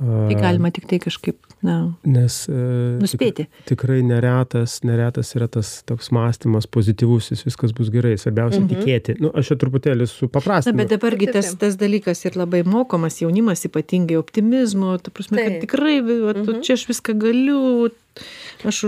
[0.03, 2.53] Tai galima tik tai kažkaip na Nes e,
[2.99, 3.45] Nuspėti.
[3.47, 8.69] Tik, tikrai neretas, neretas yra tas toks mąstymas pozityvusis, viskas bus gerai, svarbiausia Mhm.
[8.73, 9.15] tikėti.
[9.21, 10.75] Nu, aš čia truputėlį Na, supaprastinu.
[10.77, 15.61] bet dabargi tas, tas dalykas ir labai mokomas jaunimas, ypatingai optimizmo, ta prasme, kad Taip.
[15.65, 16.61] tikrai, va, tu, Mhm.
[16.61, 17.89] čia aš viską galiu,
[18.65, 18.81] aš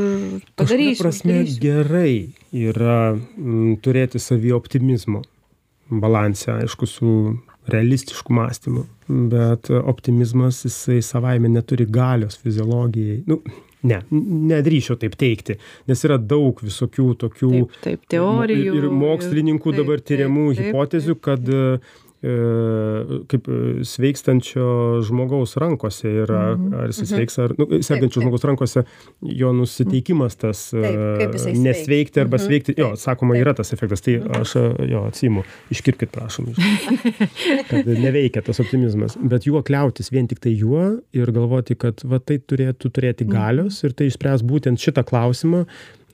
[0.56, 1.02] padarysiu.
[1.02, 1.60] prasme padarysiu.
[1.62, 5.24] gerai yra m, turėti savį optimizmo
[5.92, 7.40] balansą, aišku, su
[7.72, 8.86] realistišku mąstymu,
[9.32, 13.24] bet optimizmas jisai savaime neturi galios fiziologijai.
[13.30, 13.40] Nu,
[13.90, 14.00] ne,
[14.52, 15.58] nedrįšiau taip teikti,
[15.90, 18.74] nes yra daug visokių tokių Taip, taip, teorijų.
[18.80, 20.26] ir, mokslininkų dabar taip,
[20.60, 21.54] hipotezių, kad
[23.32, 24.68] kaip e, sveikstančio
[25.06, 27.10] žmogaus rankose yra, Mhm, ar jis mhm.
[27.12, 28.86] sveiks, ar, nu, sergančio žmogaus rankose,
[29.22, 30.84] jo nusiteikimas tas e,
[31.22, 35.44] Taip, nesveikti arba Mhm, sveikti, jo, sakoma, yra tas efektas, tai aš e, jo atsimu,
[35.76, 36.52] iškirpkit prašom,
[37.72, 42.20] kad neveikia tas optimizmas, bet juo kliautis vien tik tai juo ir galvoti, kad va
[42.20, 45.66] tai turėtų turėti galios ir tai išspręs būtent šitą klausimą,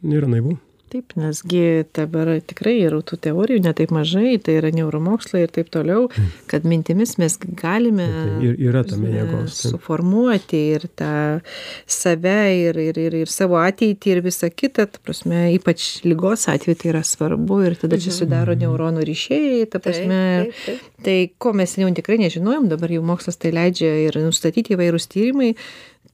[0.03, 0.57] yra naivu.
[0.91, 6.09] Taip, nesgi dabar tikrai yra tų teorijų netaip mažai, tai yra neuromokslai ir taip toliau,
[6.51, 9.55] kad mintimis mes galime Tai ir yra tame jėgos.
[9.55, 9.71] taip.
[9.71, 11.13] suformuoti ir tą
[11.87, 16.81] save, ir, ir, ir, ir savo ateitį, ir visą kitą, ta prasme, ypač lygos atveju
[16.81, 20.19] tai yra svarbu ir tada čia sudaro neuronų ryšiai, ta prasme,
[20.51, 20.91] taip, taip.
[21.07, 25.53] tai ko mes jau tikrai nežinojom, dabar jau mokslas tai leidžia ir nustatyti įvairūs tyrimai.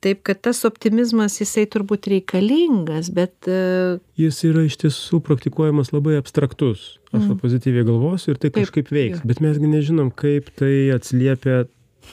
[0.05, 6.19] Taip, kad tas optimizmas, jisai turbūt reikalingas, bet e, jis yra iš tiesų praktikuojamas labai
[6.19, 6.99] abstraktus.
[7.09, 7.39] Aš mm.
[7.41, 11.63] pozityviai galvosiu ir tai kažkaip veiks, bet mesgi nežinom, kaip tai atsiliepia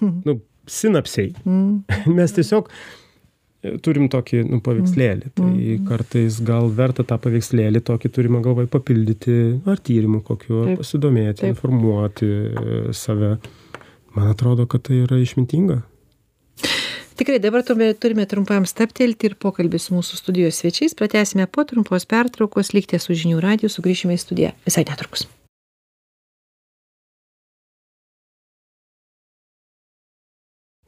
[0.01, 0.39] nu,
[0.71, 1.35] sinapsiai.
[1.45, 1.85] mm,
[2.17, 5.35] Mes tiesiog e, turim tokį nu, paveikslėlį.
[5.37, 5.85] Tai Mhm.
[5.91, 10.81] kartais gal verta tą paveikslėlį tokį turimą galvai papildyti ar tyrimu kokiu, ar Taip.
[10.87, 11.53] pasidomėti, Taip.
[11.53, 13.37] informuoti e, save.
[14.17, 15.83] Man atrodo, kad tai yra išmintinga.
[17.15, 22.07] Tikrai dabar tuome- turime trumpam staptelti ir pokalbį su mūsų studijos svečiais pratęsime po trumpos
[22.11, 25.29] pertraukos, likite su žinių radiju, sugrįšime į studiją visai netrukus.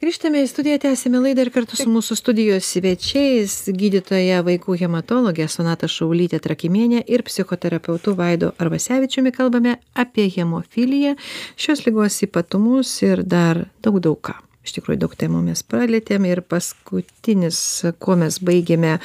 [0.02, 5.88] Grįžtame į studiją, tęsime laidą ir kartu su mūsų studijos svečiais, gydytoja vaikų hematologė Sonata
[5.88, 11.14] Šaulytė Trakimienė ir psichoterapeutu Vaido Arvasevičiumi kalbame apie hemofiliją,
[11.56, 14.45] šios lygos ypatumus ir dar daug daug ką.
[14.66, 17.58] Iš tikrųjų daug temų mes pralėtėm ir paskutinis,
[18.02, 18.96] kuo mes baigėme,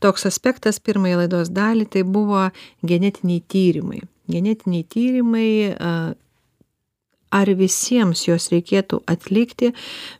[0.00, 2.48] toks aspektas pirmąją laidos dalį, tai buvo
[2.86, 4.00] genetiniai tyrimai.
[4.32, 5.48] Genetiniai tyrimai,
[7.34, 9.72] ar visiems juos reikėtų atlikti.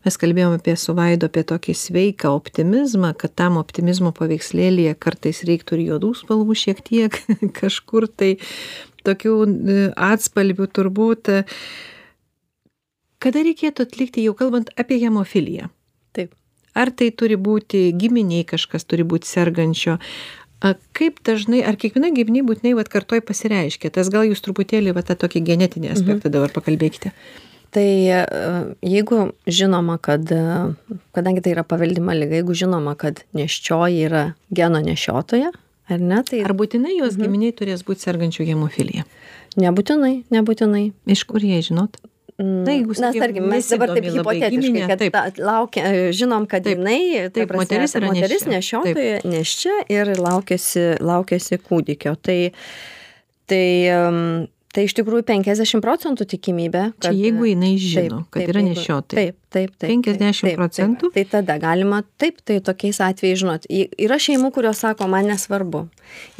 [0.04, 5.84] Mes kalbėjome apie suvaido, apie tokį sveiką optimizmą, kad tam optimizmo paveikslėlėje kartais reiktų ir
[5.92, 7.20] juodų spalvų šiek tiek,
[7.60, 8.34] kažkur tai
[9.06, 9.80] tokių e,
[10.12, 11.32] atspalvių turbūt.
[13.24, 15.70] Kada reikėtų atlikti, jau kalbant apie hemofiliją?
[16.16, 16.34] Taip.
[16.76, 19.96] Ar tai turi būti giminiai, kažkas turi būti sergančio?
[20.64, 23.92] A, Kaip dažnai, ar kiekviena giminė būtinai vat, kartoj pasireiškia?
[23.94, 27.12] Tas gal jūs truputėlį va, tą tokį genetinį aspektą dabar pakalbėkite.
[27.74, 28.20] Tai e,
[28.86, 34.78] jeigu žinoma, kad, e, kadangi tai yra paveldima lyga, jeigu žinoma, kad neščioji yra geno
[34.84, 35.50] nešiotoja,
[35.90, 39.08] ar ne, tai Ar būtinai jos giminiai turės būti sergančių hemofilija?
[39.60, 40.84] nebūtinai, nebūtinai.
[41.10, 41.98] Iš kur jie žinot?
[42.38, 45.14] Na, jeigu, sakykim, tarkim, mes dabar taip hipotetiškai, kad taip.
[45.14, 50.10] ta, laukia, e, žinom, kad Taip, jinai, ta taip, prasme, moteris moteris nešiotoja, neščia ir
[50.18, 52.16] laukiasi, laukiasi kūdikio.
[52.18, 52.38] Tai,
[53.46, 54.18] tai, em,
[54.74, 56.82] tai iš tikrųjų 50 procentų tikimybė.
[57.04, 59.14] Čia jeigu jinai žino, kad yra jeigu- nešiotoja.
[59.14, 59.90] Taip, taip, taip.
[59.90, 61.10] 50 taip, taip, procentų?
[61.14, 65.84] Taip, tai tada galima, taip, tai tokiais atvejais, žinot, yra šeimų, kurios sako, man nesvarbu.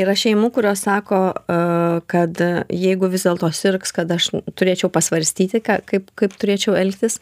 [0.03, 1.21] Yra šeimų, kurios sako,
[2.11, 7.21] kad jeigu vis dėlto sirgs, kad aš turėčiau pasvarstyti, ką, kaip, kaip turėčiau elgtis.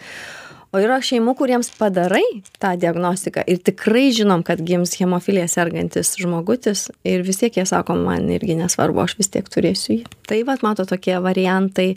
[0.73, 2.25] O yra šeimų kuriems padarai
[2.63, 7.99] tą diagnostiką ir tikrai žinom kad gims hemofilija sergantis žmogutis ir vis tiek jie sako
[8.01, 11.93] man irgi nesvarbu aš vis tiek turėsiu jį tai vat matot tokie variantai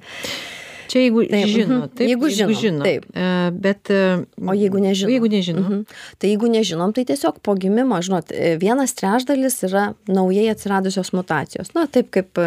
[0.86, 1.94] Čia jeigu Taip, žino, mhm.
[1.98, 3.06] taip, Jeigu žino, taip.
[3.18, 5.12] E, Bet, e, O jeigu nežinom?
[5.16, 5.64] Jeigu nežinom.
[5.64, 5.82] Mhm.
[6.22, 11.74] Tai jeigu nežinom, tai tiesiog po gimimo, žinot, e, vienas trečdalis yra naujai atsiradusios mutacijos.
[11.74, 12.38] Na, taip kaip,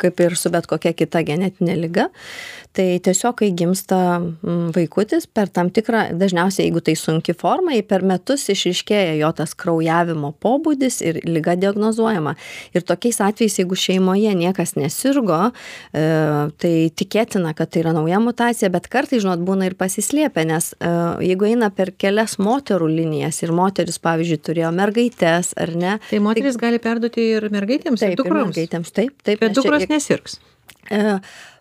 [0.00, 2.08] kaip ir su bet kokia kita genetinė lyga.
[2.70, 7.80] Tai tiesiog, kai gimsta mm, vaikutis, per tam tikrą, dažniausiai jeigu tai sunki forma, į
[7.90, 12.36] per metus išriškėja jo tas kraujavimo pobūdis ir lyga diagnozuojama.
[12.78, 15.40] Ir tokiais atvejais, jeigu šeimoje niekas nesirgo,
[15.90, 16.04] e,
[16.62, 20.94] tai tikėtina, kad tai yra nauja mutacija, bet kartai, žinot, būna ir pasislėpę, nes e,
[21.26, 25.98] jeigu eina per kelias moterų linijas ir moteris, pavyzdžiui, turėjo mergaitės ar ne.
[26.06, 28.54] Tai moteris gali perduoti ir mergaitėms, Taip, ir ir dukroms.
[28.54, 29.42] mergaitėms, taip, taip.
[29.42, 30.38] Bet nes čia- dukros nesirgs.
[30.90, 31.18] E,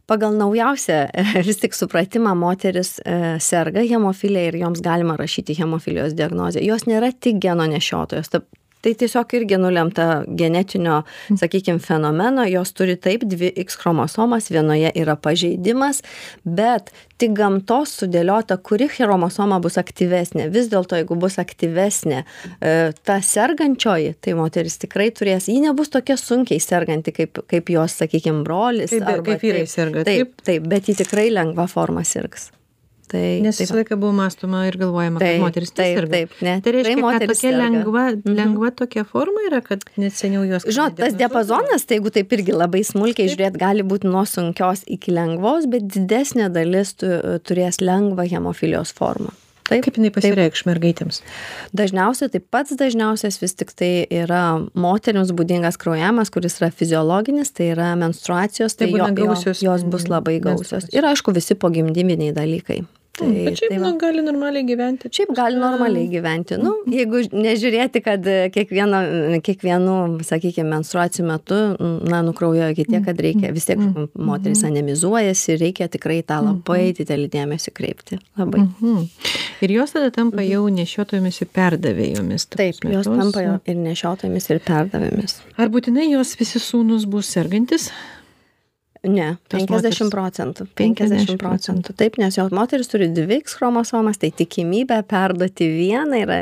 [0.09, 0.99] Pagal naujausią
[1.47, 6.63] vis tik supratimą moteris e, serga hemofilija ir joms galima rašyti hemofilijos diagnozę.
[6.65, 8.31] Jos nėra tik geno nešiotojos.
[8.33, 8.45] Ta-
[8.79, 11.01] Tai tiesiog irgi nulemta genetinio,
[11.39, 15.99] sakykime, fenomeno, jos turi taip dvi X chromosomas, vienoje yra pažeidimas,
[16.43, 20.47] bet tik gamtos sudėliota, kuri chromosoma bus aktyvesnė.
[20.53, 26.15] Vis dėlto, jeigu bus aktyvesnė e, ta sergančioji, tai moteris tikrai turės, ji nebus tokia
[26.19, 28.93] sunkiai serganti, kaip, kaip jos, sakykime, brolis.
[28.95, 29.73] Taip, arba kaip vyrai taip.
[29.73, 32.53] serga, Taip, taip, bet ji tikrai lengva forma sirgs.
[33.09, 36.11] Tai, Nes visą laiką buvo mąstoma ir galvojama, kad taip, neserga.
[36.13, 38.35] taip, ne, Tai reiškia, tikrai kad moterys tokia lengva, Mhm.
[38.37, 40.67] lengva tokia forma yra, kad net seniau jos...
[40.69, 45.11] Žinot, tas diapazonas, tai jeigu taip irgi labai smulkiai žiūrėt, gali būti nuo sunkios iki
[45.15, 47.09] lengvos, bet didesnė dalis tu,
[47.49, 49.33] turės lengvą hemofilijos formą.
[49.69, 51.19] Taip, Kaip jinai pasireikš mergaitėms?
[51.77, 57.67] Dažniausiai, tai pats dažniausias vis tik tai yra moteriams būdingas kraujavimas, kuris yra fiziologinis, tai
[57.75, 60.87] yra menstruacijos, Tai tai, jo, gausios jo, jos bus labai gausios.
[60.89, 62.79] Ir aišku, visi pogimdyminiai dalykai.
[63.19, 63.89] Tai, Bet šiaip tai va.
[63.89, 65.09] nu, gali normaliai gyventi.
[65.11, 66.57] Šiaip gali normaliai gyventi.
[66.61, 69.01] Nu, jeigu nežiūrėti, kad e, kiekvieno,
[69.45, 69.95] kiekvienų,
[70.27, 71.57] sakykime, menstruacijų metu,
[72.09, 73.81] na, nukraujoja iki tiek, kad reikia, vis tiek
[74.15, 78.21] moteris anemizuojasi, reikia tikrai tą labai didelį dėmesį kreipti.
[78.39, 78.63] Labai.
[78.67, 79.09] Mhm.
[79.65, 82.47] Ir jos tada tampa jau nešiotojomis ir perdavėjomis.
[82.47, 85.41] ta Taip, prasme, jos tampa jo ir nešiotomis, ir perdavėmis.
[85.59, 87.89] Ar būtinai jos visi sūnus bus sergantis?
[89.03, 90.65] Ne, Tos 50 moters- procentų.
[90.75, 91.93] 50 50 procentų.
[91.95, 96.41] Taip, nes jos moteris turi dvi X chromosomas, tai tikimybė perduoti vieną yra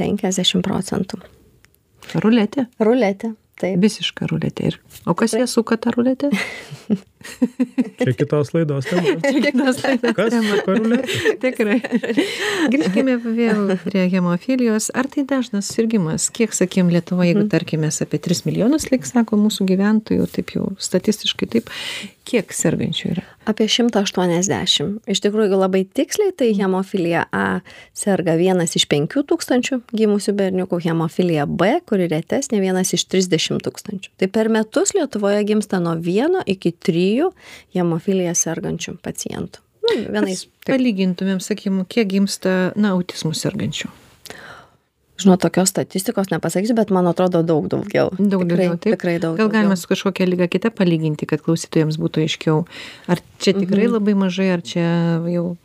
[0.00, 1.20] 50 procentų.
[2.24, 2.66] Ruletė.
[2.80, 3.34] Ruletė.
[3.60, 3.76] Taip.
[3.82, 4.70] Visiška ruletė.
[4.72, 4.78] Ir...
[5.04, 6.30] O kas ją suka tą ruletę?
[7.20, 9.02] Čia kitos laidos tema.
[9.32, 11.00] Kiekvienas laidas Kas tema.
[11.42, 11.76] Tikrai.
[12.72, 14.88] Grįžkime vėl prie hemofilijos.
[14.96, 16.30] Ar tai dažnas sirgimas?
[16.32, 21.50] Kiek, sakym, Lietuvoje, jeigu tarkime apie 3 milijonus, lik sako mūsų gyventojų, taip jau statistiškai
[21.52, 21.68] taip,
[22.30, 23.26] kiek sergančių yra?
[23.48, 25.00] Apie 180.
[25.10, 27.60] Iš tikrųjų, jeigu labai tiksliai, tai hemofilija A
[27.96, 34.12] serga vienas iš 5 tūkstančių gimusių berniukų, hemofilija B, kuri retesnė, vienas iš 30 tūkstančių.
[34.20, 37.09] Tai per metus Lietuvoje gimsta nuo 1 iki 3
[37.76, 39.62] hemofilija sergančių pacientų.
[39.80, 40.44] Nu, vienais.
[40.68, 43.88] Palygintumėm, sakym, kiek gimsta, na, autizmų sergančių.
[45.20, 48.08] Žinau, tokios statistikos nepasakysiu, bet man atrodo daug daugiau.
[48.16, 48.94] Daug tikrai, daugiau, taip.
[48.96, 49.82] Tikrai daug Gal galima daugiau.
[49.82, 52.62] su kažkokia lyga kita palyginti, kad klausytojams būtų aiškiau.
[53.08, 53.92] Ar čia tikrai Mhm.
[53.98, 54.86] labai mažai, ar čia
[55.28, 55.56] jau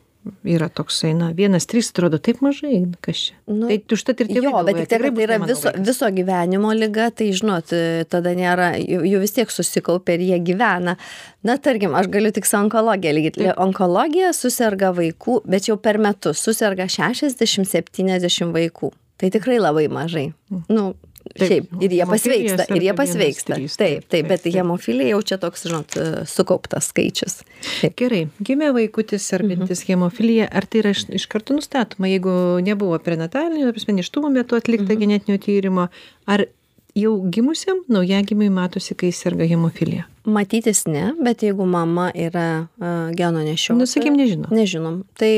[0.46, 3.38] yra toksai, na, vienas, trys, atrodo taip mažai, kas čia.
[3.50, 5.88] Nu, tai užtat ir tėvai Jo, bet tik tikrai tai yra viso, vaikas.
[5.90, 7.74] viso gyvenimo lyga, tai žinot,
[8.12, 10.98] tada nėra, jų, jų vis tiek susikaupia ir jie gyvena.
[11.46, 13.50] Na, tarkim, aš galiu tik su onkologija lygiti.
[13.68, 18.94] Onkologija susirga vaikų, bet jau per metus susirga 60-70 vaikų.
[19.22, 20.30] Tai tikrai labai mažai.
[20.68, 20.96] Nu,
[21.36, 23.56] Taip, Šiaip, ir jie pasveiksta, ir jie pasveiksta.
[23.58, 27.40] Taip, taip, taip, bet hemofilija jau čia toks, žinot, e, sukauptas skaičius.
[27.82, 27.96] Taip.
[27.98, 29.88] Gerai, gimė vaikutis sergantis Mhm.
[29.90, 35.00] hemofilija, ar tai yra iš, iš karto nustatoma, jeigu nebuvo prenatalinio, neštumo metu atlikta Mhm.
[35.00, 35.88] genetinio tyrimo,
[36.28, 36.46] ar
[36.96, 40.06] jau gimusiam naujagimiui matosi, kai serga hemofilija?
[40.26, 43.78] Matytis ne, bet jeigu mama yra uh, geno nešiotoja.
[43.78, 44.50] Nu, sakykim, nežino.
[44.50, 45.02] Nežinom.
[45.20, 45.32] Tai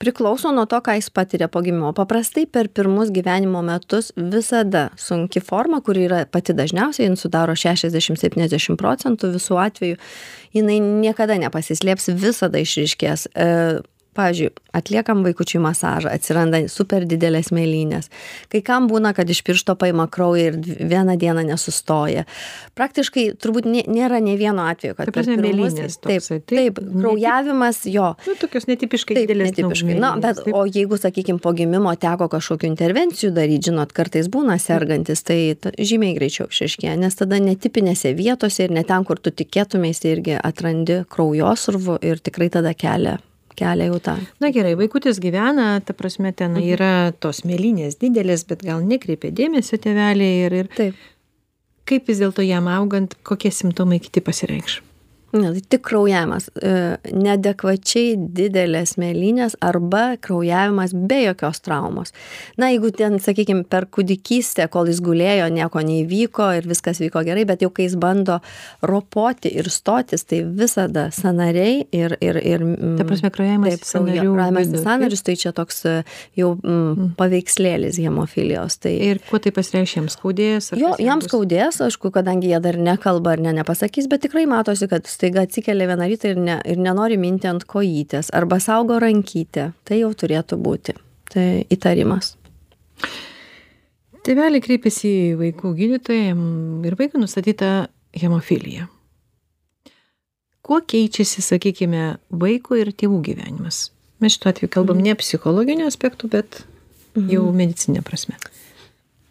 [0.00, 1.90] priklauso nuo to, ką jis patiria po gimimo.
[1.96, 8.78] Paprastai per pirmus gyvenimo metus visada sunki forma, kuri yra pati dažniausiai, jin sudaro 60-70
[8.80, 9.98] procentų visų atvejų,
[10.56, 13.30] jinai niekada nepasislėps, visada išriškės.
[14.18, 18.08] Pavyzdžiui, atliekam vaikučiui masažą, atsiranda super didelės mėlynės.
[18.50, 20.56] Kai kam būna, kad iš piršto paima kraują ir
[20.90, 22.24] vieną dieną nesustoja.
[22.74, 27.84] Praktiškai turbūt nė- nėra nei vieno atveju, kad Ta prasme, mėlynės Taip, taip, taip, kraujavimas
[27.86, 28.16] jo.
[28.26, 29.94] Nu, tokios netipiškai Taip, didelės netipiškai.
[30.02, 30.54] Na, bet taip.
[30.58, 35.70] o jeigu, sakykime, po gimimo teko kažkokių intervencijų daryti, žinot, kartais būna sergantis, tai ta-
[35.78, 41.04] žymiai greičiau išaiškėja, nes tada netipinėse vietose ir ne ten, kur tu tikėtumėsi, irgi atrandi
[41.10, 43.18] kraujosruvų ir tikrai tada kelia,
[43.60, 44.16] kelią jau tą.
[44.42, 46.68] Na gerai, vaikutis gyvena, ta prasme, ten mhm.
[46.74, 46.92] yra
[47.22, 51.08] tos mėlynės didelės, bet gal nekreipia dėmesio tėveliai ir, ir Taip.
[51.88, 54.80] kaip vis dėlto jam augant, kokie simptomai kiti pasireikš.
[55.32, 56.70] Ne, tai tik kraujavimas, e,
[57.14, 62.10] neadekvačiai didelės mėlynės arba kraujavimas be jokios traumos.
[62.58, 67.44] Na, jeigu ten, sakykime, per kūdikystę, kol jis gulėjo, nieko neįvyko ir viskas vyko gerai,
[67.46, 68.40] bet jau kai jis bando
[68.82, 72.16] ropoti ir stotis, tai visada sanariai ir...
[72.18, 72.66] ir, ir
[72.98, 74.26] Ta prasme, kraujavimas taip, sanarių.
[74.34, 75.94] Kraujavimas į sanarius, tai čia toks e,
[76.42, 78.80] jau mm, paveikslėlis hemofilijos.
[78.82, 78.96] Tai...
[79.12, 80.72] Ir kuo tai pasireiškia, jam skaudės?
[80.74, 85.06] Jo, jam skaudės, aišku, kadangi jie dar nekalba ar ne, nepasakys, bet tikrai matosi, kad
[85.20, 90.00] staiga atsikelia vieną rytą ir, ne, ir nenori minti ant kojytės arba saugo rankytę, tai
[90.00, 90.94] jau turėtų būti.
[91.30, 92.32] Tai įtarimas.
[94.24, 96.32] Tėveliai kreipiasi į vaikų gydytoją
[96.88, 97.68] ir vaikui nustatyta
[98.16, 98.88] hemofilija.
[100.64, 103.90] Kuo keičiasi, sakykime, vaiko ir tėvų gyvenimas?
[104.20, 105.04] Mes šituo atveju kalbam Mhm.
[105.04, 106.64] ne psichologiniu aspektu, bet
[107.16, 108.36] jau medicinė prasme.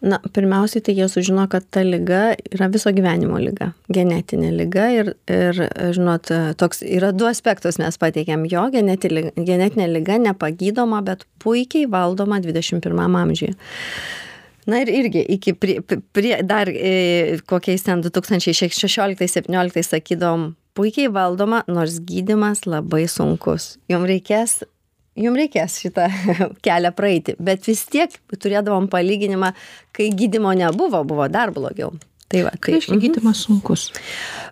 [0.00, 5.10] Na, pirmiausiai, tai jie sužino, kad ta lyga yra viso gyvenimo lyga, genetinė lyga ir,
[5.28, 5.60] ir
[5.92, 8.46] žinot, toks yra du aspektus mes pateikėm.
[8.48, 13.52] Jo genetinė, genetinė lyga nepagydoma, bet puikiai valdoma 21 amžiuje.
[14.70, 22.00] Na ir irgi iki prie, prie, dar e, kokiais ten 2016-2017 sakydom, puikiai valdoma, nors
[22.08, 23.74] gydimas labai sunkus.
[23.92, 24.60] Jums reikės
[25.18, 26.08] jum reikės šitą
[26.66, 27.36] kelią praeiti.
[27.42, 29.54] Bet vis tiek turėdavom palyginimą,
[29.96, 31.94] kai gydimo nebuvo, buvo dar blogiau.
[32.30, 33.88] Tai va, tai reiškia gydimas sunkus.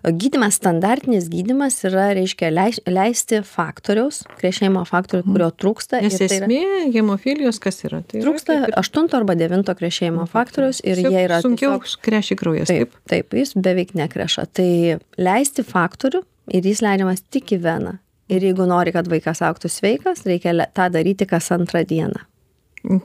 [0.03, 2.49] Gydimas, standartinis gydimas yra, reiškia,
[2.91, 6.01] leisti faktoriaus, krešėjimo faktorių, kurio trūksta.
[6.03, 8.01] Nes tai esmė yra, hemofilijos kas yra?
[8.03, 11.39] Tai trūksta yra, 8 arba 9 krešėjimo faktorius ir jie yra...
[11.45, 12.67] Sunkiau tiesiog, kreši kraujas.
[12.73, 14.49] Taip, taip, jis beveik nekreša.
[14.59, 14.69] Tai
[15.15, 16.25] leisti faktorių
[16.59, 17.95] ir jis leidžiamas tik į veną.
[18.29, 22.21] Ir jeigu nori, kad vaikas auktų sveikas, reikia tą daryti kas antrą dieną.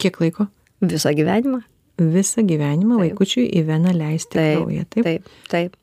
[0.00, 0.48] Kiek laiko?
[0.84, 1.62] Visą gyvenimą.
[1.98, 3.06] Visą gyvenimą taip.
[3.06, 4.84] vaikučiui į veną leisti taip, kraują.
[4.90, 5.32] Taip, taip.
[5.50, 5.80] taip.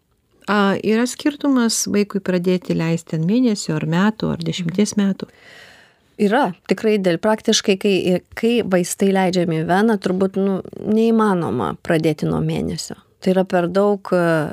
[0.51, 5.29] A, yra skirtumas vaikui pradėti leisti ant mėnesio, ar metų, ar dešimties metų?
[6.21, 7.93] Yra, tikrai dėl praktiškai, kai,
[8.37, 12.99] kai vaistai leidžiami į veną, turbūt nu, neįmanoma pradėti nuo mėnesio.
[13.21, 14.51] Tai yra per daug uh,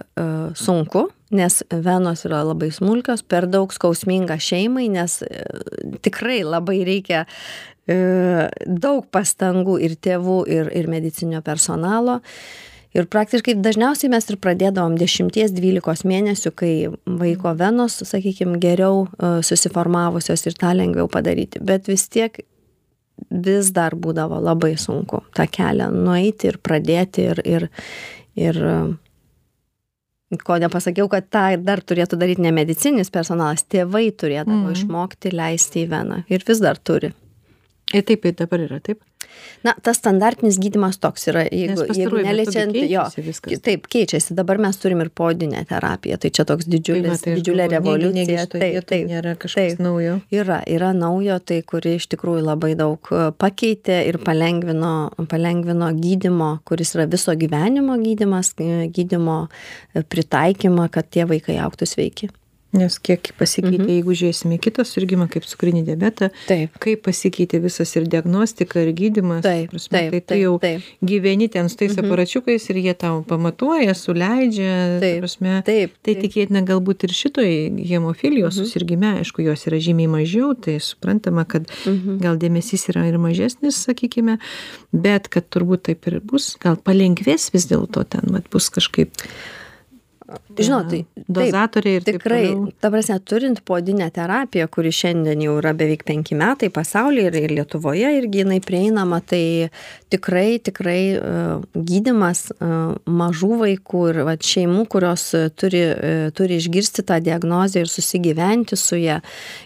[0.56, 7.24] sunku, nes venos yra labai smulkios, per daug skausminga šeimai, nes uh, tikrai labai reikia
[7.26, 12.20] uh, daug pastangų ir tėvų, ir, ir medicinio personalo.
[12.96, 16.72] Ir praktiškai dažniausiai mes ir pradėdavom 10-12 mėnesių, kai
[17.20, 21.60] vaiko venos, sakykime, geriau uh, susiformavusios ir tą lengviau padaryti.
[21.60, 22.40] Bet vis tiek
[23.30, 27.68] vis dar būdavo labai sunku tą kelią nueiti ir pradėti ir, ir,
[28.38, 28.60] ir
[30.44, 34.76] ko nepasakiau, kad tą dar turėtų daryti ne medicinis personalas, tėvai turėdavo mm.
[34.76, 37.14] išmokti leisti į veną ir vis dar turi.
[37.96, 39.00] Ir taip, ir dabar yra taip.
[39.66, 43.60] Na, tas standartinis gydimas toks yra, jeigu, jeigu neliečiant, jo, viskas.
[43.64, 44.34] taip, keičiasi.
[44.38, 48.46] Dabar mes turim ir podinę terapiją, tai čia toks didžiulis, tai, tai didžiulė revoliucija.
[48.52, 50.18] Taip, taip, nėra kažkas taip, naujo.
[50.34, 54.94] Yra, yra naujo, tai kuri iš tikrųjų labai daug pakeitė ir palengvino,
[55.30, 58.54] palengvino gydimo, kuris yra viso gyvenimo gydimas,
[58.94, 59.40] gydimo
[60.08, 62.30] pritaikymą, kad tie vaikai auktų sveiki.
[62.76, 63.90] Nes kiek pasikeitė, mhm.
[63.94, 66.26] jeigu žiūrėsime kitą surgymą, kaip cukrinį diabetą,
[66.84, 69.40] kaip pasikeitė visas ir diagnostika, ir gydimas.
[69.46, 70.52] Taip, prasme, tai tu jau
[71.00, 72.04] gyveni ten su tais mhm.
[72.04, 74.74] aparačiukais ir jie tau pamatuoja, suleidžia.
[75.00, 77.50] Taip, prasme, tai tikėtina galbūt ir šitoj
[77.88, 78.60] hemofilijos mhm.
[78.60, 81.72] susirgyme, aišku, jos yra žymiai mažiau, tai suprantama, kad
[82.20, 84.36] gal dėmesys yra ir mažesnis, sakykime,
[84.92, 89.16] bet kad turbūt taip ir bus, gal palengvės vis dėlto ten, vat, bus kažkaip
[90.28, 92.42] Žinot, tai dozatoriai ir tikrai,
[92.82, 97.54] ta prasme, turint podinę terapiją, kuri šiandien jau yra beveik penki metai pasaulyje ir, ir
[97.56, 99.70] Lietuvoje irgi jinai prieinama, tai
[100.12, 107.06] tikrai, tikrai uh, gydimas uh, mažų vaikų ir va, šeimų, kurios turi, uh, turi išgirsti
[107.08, 109.22] tą diagnozę ir susigyventi su ją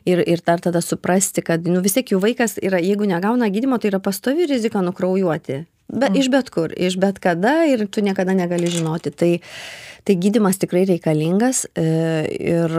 [0.06, 3.82] ir, ir dar tada suprasti, kad nu, vis tiek jų vaikas yra, jeigu negauna gydimo,
[3.82, 5.64] tai yra pastovi rizika nukraujuoti.
[5.92, 6.18] Be, mm.
[6.20, 9.12] Iš bet kur, iš bet kada ir tu niekada negali žinoti.
[9.12, 9.32] Tai,
[10.08, 11.84] tai gydimas tikrai reikalingas e,
[12.32, 12.72] ir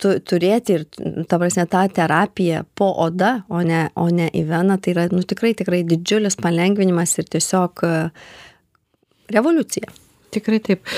[0.00, 0.84] tu, turėti ir,
[1.30, 5.24] ta prasme, tą terapiją po oda, o ne, o ne į veną, tai yra nu,
[5.24, 7.94] tikrai, tikrai didžiulis palengvinimas ir tiesiog e,
[9.32, 9.88] revoliucija.
[10.34, 10.94] Tikrai taip.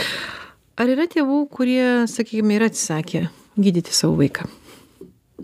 [0.76, 4.50] Ar yra tėvų, kurie, sakykime, yra atsisakę gydyti savo vaiką?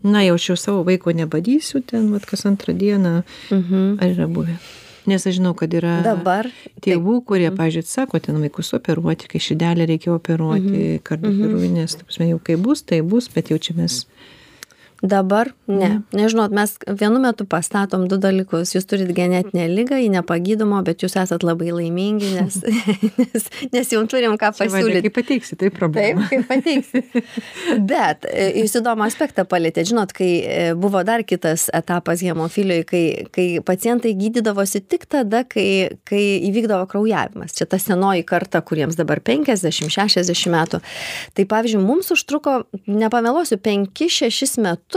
[0.03, 3.20] Na, jau šiau savo vaiko nebadysiu ten, vat, kas antrą dieną.
[3.55, 4.00] Mhm.
[4.03, 4.59] Ar yra buvę?
[5.11, 6.46] Nes aš žinau, kad yra Dabar,
[6.84, 7.59] tėvų, kurie, mhm.
[7.59, 11.03] pažiūrėjau, sako, ten vaikus operuoti, kai šidelę reikia operuoti, mhm.
[11.09, 14.05] kardiochirurginės, taip prasme, jau kai bus, tai bus, bet jau čia mes
[15.03, 15.88] Dabar ne.
[15.88, 16.03] Mhm.
[16.12, 18.70] Nežinot, mes vienu metu pastatom du dalykus.
[18.76, 22.59] Jūs turit genetinę lygą, ji nepagydomo, bet jūs esat labai laimingi, nes,
[23.18, 25.03] nes, nes jau turim ką pasiūlyti.
[25.09, 26.28] Kaip pateiksi, tai Taip, problema.
[26.30, 27.03] kaip pateiksi.
[27.90, 29.88] Bet e, jūs įdomų aspektą palėtėte.
[29.90, 33.03] Žinot, kai e, buvo dar kitas etapas hemofilijoje, kai,
[33.34, 37.57] kai pacientai gydydavosi tik tada, kai, kai įvykdavo kraujavimas.
[37.59, 40.82] Čia ta senoji karta, kuriems dabar 50-60 metų.
[41.34, 44.91] Tai pavyzdžiui, mums užtruko, nepameluosiu, 5-6 metus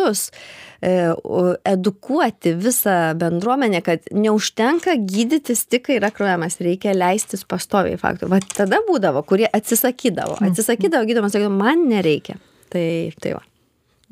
[0.83, 0.91] e,
[1.23, 8.29] u- edukuoti visą bendruomenę, kad neužtenka gydytis tik, kai yra kraujavimas, reikia leistis pastoviai faktų.
[8.31, 10.37] Va tada būdavo, kurie atsisakydavo.
[10.49, 12.37] Atsisakydavo gydomas, sakydavo, man nereikia.
[12.73, 12.87] Tai,
[13.21, 13.43] tai va.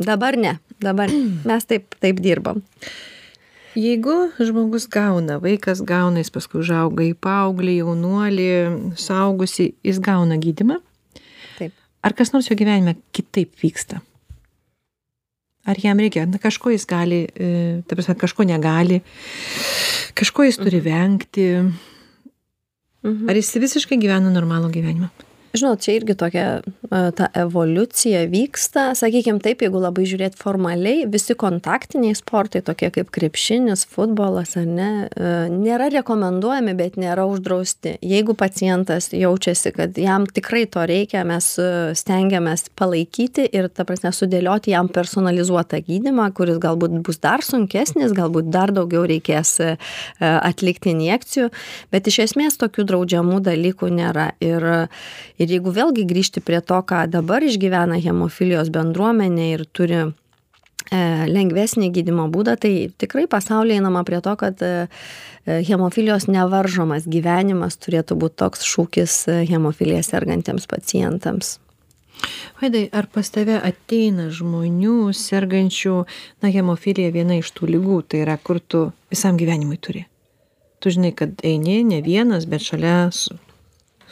[0.04, 1.12] Dabar ne, dabar
[1.50, 2.64] mes taip, taip dirbam.
[3.74, 8.50] Jeigu žmogus gauna, vaikas gauna, jis paskui užauga į paauglį, jaunuolį,
[9.02, 10.78] saugusi, jis gauna gydimą,
[11.58, 11.74] Taip.
[12.06, 13.98] ar kas nors jo gyvenime kitaip vyksta?
[15.66, 19.00] Ar jam reikia, na kažko jis gali, e, ta prasme, kažko negali,
[20.14, 21.48] kažko jis turi vengti,
[23.04, 23.30] Mhm.
[23.30, 25.10] ar jis visiškai gyvena normalų gyvenimą?
[25.54, 26.46] Žinot, čia irgi tokia
[26.90, 33.84] ta evoliucija vyksta, sakykime taip, jeigu labai žiūrėt formaliai, visi kontaktiniai sportai, tokie kaip krepšinis,
[33.86, 34.88] futbolas ar ne,
[35.54, 38.00] nėra rekomenduojami, bet nėra uždrausti.
[38.02, 41.52] Jeigu pacientas jaučiasi, kad jam tikrai to reikia, mes
[42.02, 48.50] stengiamės palaikyti ir, ta prasme, sudėlioti jam personalizuotą gydimą, kuris galbūt bus dar sunkesnis, galbūt
[48.50, 49.60] dar daugiau reikės
[50.18, 51.54] atlikti injekcijų,
[51.94, 54.32] bet iš esmės tokių draudžiamų dalykų nėra.
[54.42, 54.70] Ir,
[55.44, 60.12] ir jeigu vėlgi grįžti prie to, ką dabar išgyvena hemofilijos bendruomenė ir turi e,
[61.30, 64.88] lengvesnį gydimo būdą, tai tikrai pasaulyje einama prie to, kad e,
[65.46, 71.58] e, hemofilijos nevaržomas gyvenimas turėtų būti toks šūkis e, hemofilija sergantiems pacientams.
[72.62, 75.96] Vaidai, ar pas tave ateina žmonių sergančių,
[76.44, 80.06] na, hemofilija viena iš tų lygų, tai yra, kur tu visam gyvenimui turi.
[80.84, 83.10] Tu žinai, kad eini ne vienas, bet šalia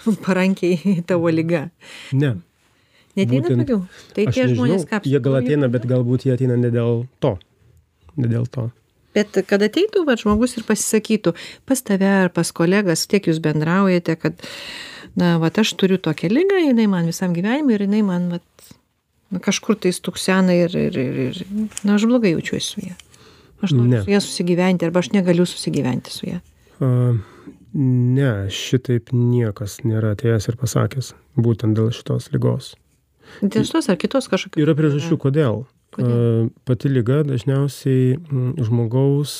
[0.25, 1.69] parankiai tavo lyga.
[2.13, 2.35] Ne.
[3.17, 3.79] Neteina Būtent tokių.
[4.15, 7.35] Tai tie nežinau, žmonės ką Jie gal ateina, bet galbūt jie ateina ne dėl to.
[8.15, 8.69] Ne dėl to.
[9.15, 11.33] Bet kad ateitų va, žmogus ir pasisakytų
[11.67, 14.45] pas tave ar pas kolegas, tiek jūs bendraujate, kad,
[15.19, 18.39] na, va, aš turiu tokią lygą, jinai man visam gyvenimui ir jinai man, va,
[19.31, 21.41] na, kažkur tai stuksena ir, ir, ir, ir,
[21.83, 22.95] na, aš blogai jaučiuosi su ja.
[23.61, 24.03] Aš noriu Ne.
[24.05, 26.39] su ja susigyventi arba aš negaliu susigyventi su ja.
[26.79, 27.11] A,
[27.75, 31.13] ne, šitaip niekas nėra atėjęs ir pasakęs.
[31.39, 32.73] Būtent dėl šitos lygos.
[33.41, 34.63] Dėl šitos ar kitos kažkokios.
[34.63, 35.63] Yra priežasčių, kodėl.
[35.95, 36.51] Kodėl?
[36.67, 38.15] Pati lyga dažniausiai
[38.63, 39.33] žmogaus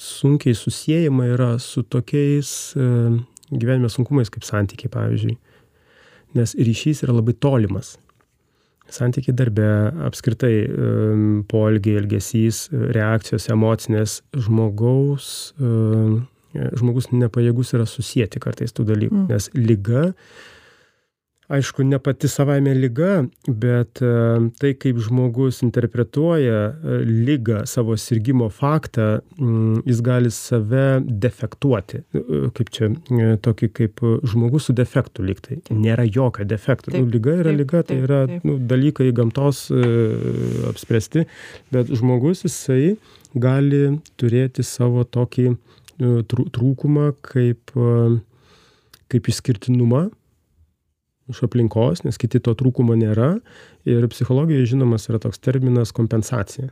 [0.00, 2.52] sunkiai susijęjama yra su tokiais
[3.50, 5.36] gyvenime sunkumais kaip santykiai, pavyzdžiui.
[6.36, 7.96] Nes ryšys yra labai tolimas.
[8.92, 9.68] Santykiai darbe,
[10.06, 15.52] apskritai em, poelgiai, elgesys, reakcijos emocinės žmogaus,
[16.54, 19.24] žmogus nepajėgus yra susijęti kartais tų dalykų.
[19.24, 19.26] Mm.
[19.32, 20.12] Nes lyga,
[21.48, 24.08] aišku, ne pati savaime lyga, bet e,
[24.60, 29.06] tai, kaip žmogus interpretuoja e, lygą, savo sirgymo faktą,
[29.40, 32.02] mm, jis gali save defektuoti.
[32.12, 32.24] E,
[32.58, 32.90] Kaip čia,
[33.44, 35.60] tokį kaip žmogus su defektu liktai.
[35.72, 36.92] Nėra jokio defekto.
[36.92, 38.44] Taip, Nu, lyga yra taip, lyga, tai taip, yra taip.
[38.44, 39.62] nu, dalykai gamtos
[40.68, 41.24] apspręsti,
[41.72, 42.96] bet žmogus jisai
[43.38, 43.82] gali
[44.20, 45.56] turėti savo tokį trū-
[45.98, 48.18] trūkumą kaip, e,
[49.10, 50.08] kaip išskirtinumą
[51.28, 53.36] iš aplinkos, nes kiti to trūkumo nėra.
[53.88, 56.70] Ir psichologijoje žinomas yra toks terminas kompensacija.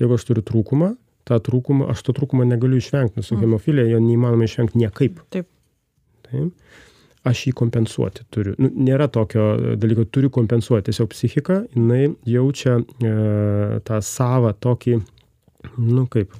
[0.00, 0.94] Jeigu aš turiu trūkumą,
[1.28, 3.40] tą trūkumą, aš to trūkumo negaliu išvengti, nes su Mm.
[3.44, 5.20] hemofilija jo neįmanoma išvengti niekaip.
[5.30, 5.46] Taip.
[6.26, 6.52] Taip.
[7.22, 8.54] Aš jį kompensuoti turiu.
[8.58, 10.88] Nu, nėra tokio dalyko, turiu kompensuoti.
[10.88, 15.02] Tiesiog psichika, jinai jaučia e, tą savą tokį,
[15.78, 16.32] nu kaip,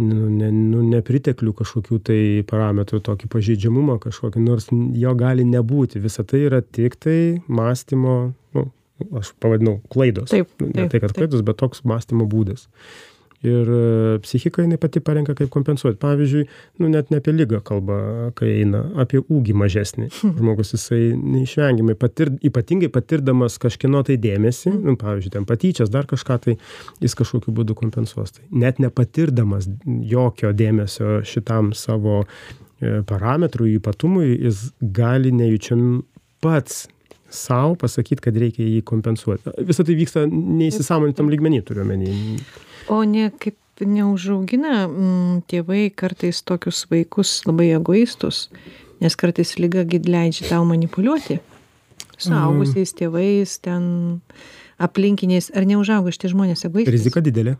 [0.00, 6.02] nu, ne, nu, nepriteklių kažkokių tai parametrų, tokį pažeidžiamumą kažkokį, nors jo gali nebūti.
[6.02, 7.18] Visa tai yra tik tai
[7.48, 8.16] mąstymo,
[8.56, 8.66] nu,
[9.20, 10.32] aš pavadinau, klaidos.
[10.32, 12.68] Ne tai, kad klaidos, bet toks mąstymo būdas.
[13.42, 15.98] Ir e, psichika jinai pati parenka, kaip kompensuoti.
[16.02, 16.44] Pavyzdžiui,
[16.78, 17.96] nu, net ne apie lygą kalba,
[18.38, 20.08] kai eina, apie ūgį mažesnį.
[20.38, 26.38] Žmogus jisai neišvengiamai, patir, ypatingai patirdamas kažkieno tai dėmesį, nu, pavyzdžiui, ten patyčias, dar kažką,
[26.46, 26.56] tai
[27.02, 28.36] jis kažkokiu būdu kompensuos.
[28.38, 29.66] Tai net nepatirdamas
[30.06, 36.04] jokio dėmesio šitam savo e, parametrui, ypatumui, jis gali nejučiam
[36.42, 36.84] pats
[37.32, 39.54] savo pasakyti, kad reikia jį kompensuoti.
[39.66, 42.12] Visą tai vyksta neįsisamonintam lygmenį, turiu menį.
[42.90, 48.46] O ne kaip neužaugina mm, tėvai kartais tokius vaikus labai egoistus,
[49.02, 51.40] nes kartais lyga leidžia tau manipuliuoti.
[52.22, 54.20] Suaugusiais tėvais ten
[54.82, 56.94] aplinkiniais ar neužauga šitie žmonės egoistais?
[56.94, 57.56] Rizika didelė.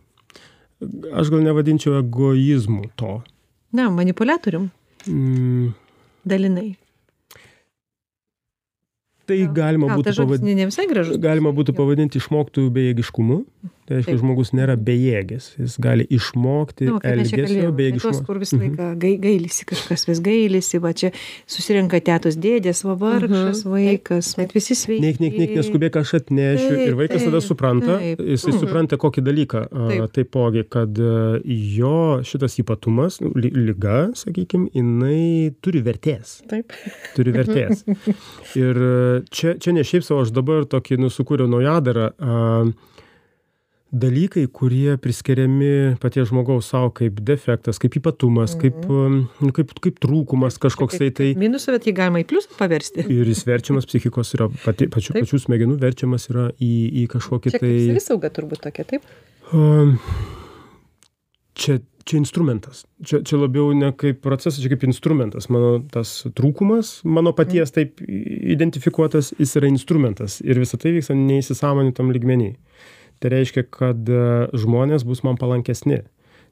[1.15, 3.21] Aš gal nevadinčiau egoizmu to.
[3.75, 4.71] Na manipuliatorium.
[5.07, 5.73] Mm,
[6.29, 6.69] dalinai.
[9.27, 13.39] Tai galima gal būtų pavadinti galima būtų pavadinti išmoktu bejėgiškumu
[13.87, 14.21] tai reiškia Taip.
[14.23, 18.87] žmogus nėra bejėgis jis gali išmokti Nu, elgesio kalbėjom, apie tuos, bejėgiškumo kur visą laiką
[19.03, 21.11] gai, gailisi, kažkas vis gailisi, va čia
[21.51, 23.73] susirenka tėtos dėdės, va vargšas Mhm.
[23.75, 25.03] vaikas, bet visi sveiki.
[25.03, 26.69] Neik, neik, neik, neskubėk, aš atnešiu.
[26.73, 28.19] Taip, ir vaikas tada taip, supranta, taip.
[28.21, 28.61] jisai Mhm.
[28.61, 29.63] supranta kokį dalyką.
[29.73, 30.13] a, Taip.
[30.13, 36.41] Taipogi, kad a, jo šitas ypatumas, nu, li- lyga, sakykime, jinai turi vertės.
[36.49, 36.71] Taip.
[37.17, 37.83] Turi vertės.
[38.57, 42.13] Ir a, čia, čia ne šiaip savo, aš dabar tokį nusukūriau naujadarą.
[42.21, 42.73] a,
[43.93, 49.99] Dalykai, kurie priskiriami paties žmogaus savo kaip defektas, kaip ypatumas, kaip, a, nu, kaip, kaip
[50.01, 51.27] trūkumas kažkoksai tai.
[51.37, 53.05] Minusą, bet jį galima į pliusą paversti.
[53.13, 56.73] Ir jis verčiamas psichikos yra, pati, pačių, pačių smegenų verčiamas yra į,
[57.03, 57.75] į kažkokį tai...
[57.91, 59.05] savisauga turbūt tokia, taip?
[59.53, 59.99] Um,
[61.53, 62.87] čia, čia instrumentas.
[63.05, 65.51] Čia, čia labiau ne kaip procesas, čia kaip instrumentas.
[65.53, 70.41] Mano tas trūkumas, mano paties taip identifikuotas, jis yra instrumentas.
[70.41, 72.55] Ir visą tai vyksta neįsisamonintam lygmenį.
[73.23, 74.25] Tai reiškia, kad e,
[74.59, 76.03] žmonės bus man palankesni.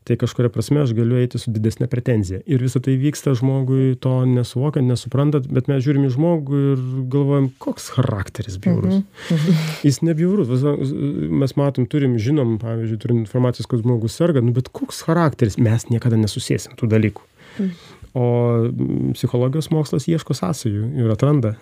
[0.08, 2.38] Tai kažkuria prasme aš galiu eiti su didesnė pretenzija.
[2.48, 7.50] Ir visą tai vyksta žmogui to nesuvokiant, nesuprantant, bet mes žiūrim į žmogų ir galvojam,
[7.60, 9.02] koks charakteris bjaurus.
[9.84, 10.64] Jis nebjaurus.
[11.42, 15.90] Mes matom, turim, žinom, pavyzdžiui, turim informacijos, kad žmogus serga, nu, bet koks charakteris, mes
[15.92, 17.26] niekada nesusiesim tų dalykų.
[18.16, 18.24] O
[18.72, 21.54] mm, psichologijos mokslas ieško sąsajų ir atranda.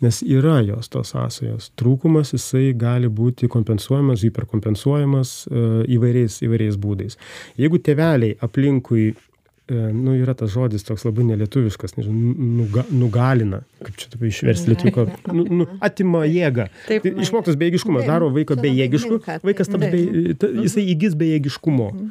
[0.00, 1.70] Nes yra jos tos sąsajos.
[1.80, 5.62] Trūkumas jisai gali būti kompensuojamas, hiperkompensuojamas e,
[5.96, 7.16] įvairiais, įvairiais būdais.
[7.56, 13.96] Jeigu teveliai aplinkui, e, nu yra tas žodis toks labai nelietuviškas, nežinau, nuga, nugalina, kaip
[14.02, 16.68] čia taip išversti lietuvių, nu, nu, atima jėgą.
[16.90, 17.08] Taip.
[17.08, 20.02] Tai Išmoktas bejėgiškumas daro vaiką bejėgišku, vaikas taps be,
[20.36, 22.02] ta, jisai įgis bejėgiškumo a,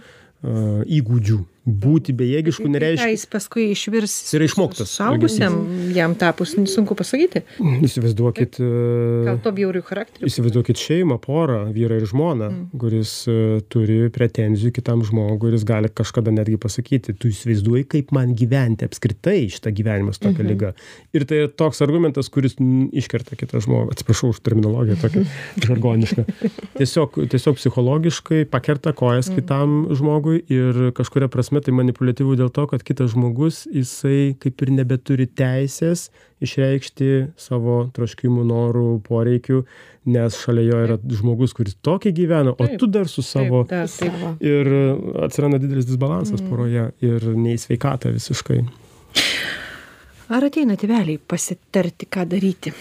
[0.89, 1.43] įgūdžių.
[1.65, 4.13] Būti bejėgišku Ką nereiškia, jis paskui išvirs.
[4.27, 5.55] Jis yra išmoktas Saugusiam
[5.95, 7.41] jam tapus, sunku pasakyti.
[7.87, 10.29] įsivaizduokit, Gal a, to bjaurių charakterių.
[10.29, 16.33] įsivaizduokit šeimą, porą, vyrą ir žmoną, kuris a, turi pretenzijų kitam žmogui jis gali kažkada
[16.35, 20.71] netgi pasakyti, tu įsivaizduoji, kaip man gyventi apskritai šitą gyvenimą su tokia lyga.
[21.15, 23.93] Ir tai toks argumentas, kuris mm, iškerta kitą žmogų.
[23.95, 25.25] Atsiprašau už terminologiją tokią
[25.65, 26.25] žargonišką.
[26.77, 32.83] Tiesiog, tiesiog psichologiškai pakerta kojas kitam žmogui ir kažkuria prasme tai manipuliatyvu dėl to, kad
[32.85, 36.09] kitas žmogus, jisai kaip ir nebeturi teisės
[36.43, 39.61] išreikšti savo troškimų, norų, poreikių,
[40.11, 43.63] nes šalia jo yra žmogus, kuris tokį gyvena, o tu dar su savo...
[44.43, 44.71] Ir
[45.25, 48.59] atsiranda didelis disbalansas poroje ir neįsveikata visiškai.
[50.35, 52.73] Ar ateina tėveliai pasitarti, ką daryti?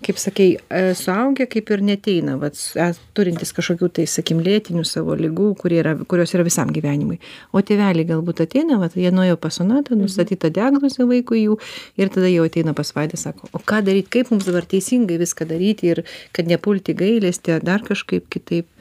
[0.00, 2.86] Kaip sakei, e, suaugę kaip ir neteina, vat, e,
[3.16, 7.18] turintis kažkokių tai, sakim, lėtinių savo lygų, kurie yra, kurios yra visam gyvenimui.
[7.52, 11.58] O tėveliai galbūt ateina, vat, jie nuėjo pas sonatą, nustatyta diagnozė vaikui jų
[12.00, 15.44] ir tada jau ateina pas vaidą, sako, o ką daryti, kaip mums dabar teisingai viską
[15.52, 18.72] daryti ir kad nepulti gailestį, ar dar kažkaip kitaip.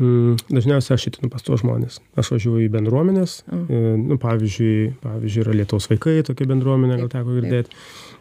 [0.00, 1.98] Mm, Dažniausiai aš įtinu pas tuos žmonės.
[2.16, 4.06] Aš važiuoju į bendruomenės, mm.
[4.08, 7.76] nu, pavyzdžiui, pavyzdžiui, yra Lietuvos vaikai, tokia bendruomenė, gal teko girdėti.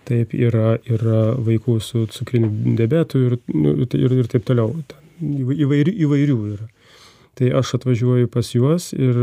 [0.10, 4.74] Taip, yra, yra vaikų su cukriniu diabetu ir, nu, ir, ir taip toliau.
[5.22, 6.70] Įvairių, įvairių yra.
[7.40, 9.16] Tai aš atvažiuoju pas juos ir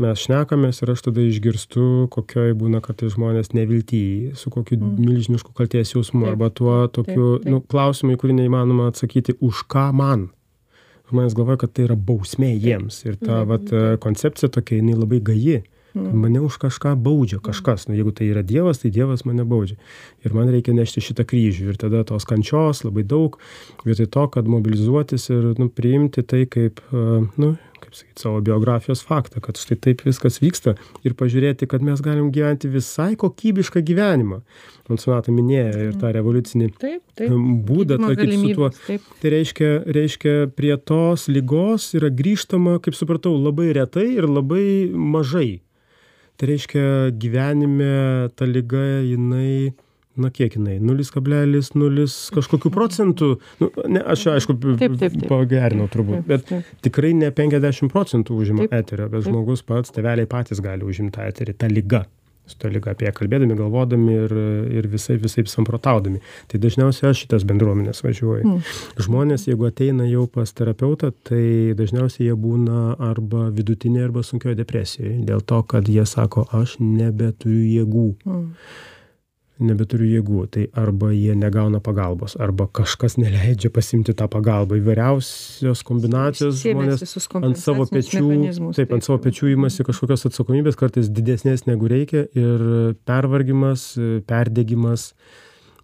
[0.00, 4.96] mes šnekamės ir aš tada išgirstu, kokioj būna kartais žmonės neviltyje, su kokiu mm.
[5.04, 7.50] milžinišku kalties jausmu Taip, arba tuo tokiu taip.
[7.52, 10.30] Nu, klausimu, į kurį neįmanoma atsakyti, už ką man
[11.10, 13.02] žmonės galvoja, kad tai yra bausmė jiems.
[13.06, 13.68] Ir ta vat,
[14.02, 15.60] koncepcija tokia, jinai labai gaji.
[15.60, 17.88] kad Mane už kažką baudžia kažkas.
[17.88, 19.74] Nu, jeigu tai yra Dievas, tai Dievas mane baudžia.
[20.22, 21.72] Ir man reikia nešti šitą kryžių.
[21.72, 23.40] Ir tada tos kančios labai daug,
[23.82, 27.06] vietoj to, kad mobilizuotis ir nu, priimti tai kaip, e,
[27.42, 27.56] nu,
[27.90, 32.30] kaip sakyti, savo biografijos faktą, kad štai taip viskas vyksta ir pažiūrėti, kad mes galim
[32.30, 34.40] gyventi visai kokybišką gyvenimą.
[34.88, 37.34] Man Sonata minėjo ir tą revoliucinį Taip, taip.
[37.66, 38.70] būdą, tvarkytis su tuo.
[38.86, 39.10] Taip.
[39.22, 45.60] Tai reiškia, reiškia, prie tos lygos yra grįžtama, kaip supratau, labai retai ir labai mažai.
[46.40, 46.84] Tai reiškia,
[47.20, 49.74] gyvenime ta lyga, jinai,
[50.22, 52.06] na kiek jinai, 0,0
[52.36, 55.18] kažkokių procentų, nu, ne, aš čia, aišku, taip, taip.
[55.30, 56.54] pagerinau turbūt, bet
[56.84, 61.58] tikrai ne 50 procentų užima eterio, bet žmogus pats, teveliai patys gali užimti tą eterį,
[61.60, 62.06] tą lygą.
[62.50, 64.32] Su tą lygą apie ją kalbėdami, galvodami ir,
[64.80, 66.18] ir visai, visai samprotaudami.
[66.50, 68.42] Tai dažniausiai aš šitas bendruomenės važiuoju.
[68.42, 68.64] Mm.
[69.06, 71.44] Žmonės, jeigu ateina jau pas terapeutą, tai
[71.78, 75.20] dažniausiai jie būna arba vidutinė, arba sunkioje depresijoje.
[75.28, 78.08] Dėl to, kad jie sako, aš nebeturiu jėgų.
[79.60, 84.78] Nebeturiu jėgų tai arba jie negauna pagalbos arba kažkas neleidžia pasiimti tą pagalbą.
[84.80, 87.04] Įvairiausios kombinacijos žmonės
[87.42, 88.24] ant savo pečių
[88.78, 92.66] taip ant savo pečių imasi kažkokios atsakomybės kartais didesnės negu reikia ir
[93.08, 93.92] pervargimas
[94.30, 95.10] perdegimas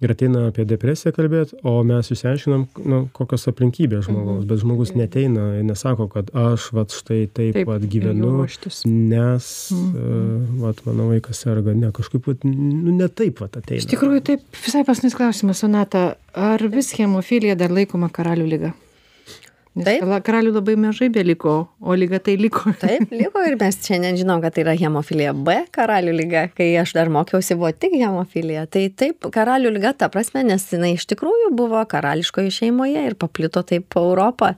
[0.00, 5.48] ir ateina apie depresiją kalbėt o mes išsiaiškinam nu kokios aplinkybės žmogaus bet žmogus neateina
[5.60, 8.46] ir nesako kad aš vat štai taip vat gyvenu
[8.86, 9.50] nes
[10.62, 11.74] vat mano vaikas serga.
[11.74, 13.82] Ne kažkaip vat nu ne taip vat ateina.
[13.82, 16.08] Iš tikrųjų taip visai paskutinis klausimas sonata.
[16.36, 18.74] Ar vis hemofilija dar laikoma karalių liga
[19.76, 20.04] Taip.
[20.24, 21.54] Karalių labai mažai beliko,
[21.84, 22.72] o lyga tai liko.
[22.80, 26.46] Taip, liko ir mes šiandien žinom, kad tai yra hemofilija B karalių lyga.
[26.56, 28.64] Kai aš dar mokiausi, buvo tik hemofilija.
[28.72, 33.60] Tai taip, karalių lyga ta prasme, nes jinai iš tikrųjų buvo karališkoje šeimoje ir paplito
[33.68, 34.54] taip po Europą.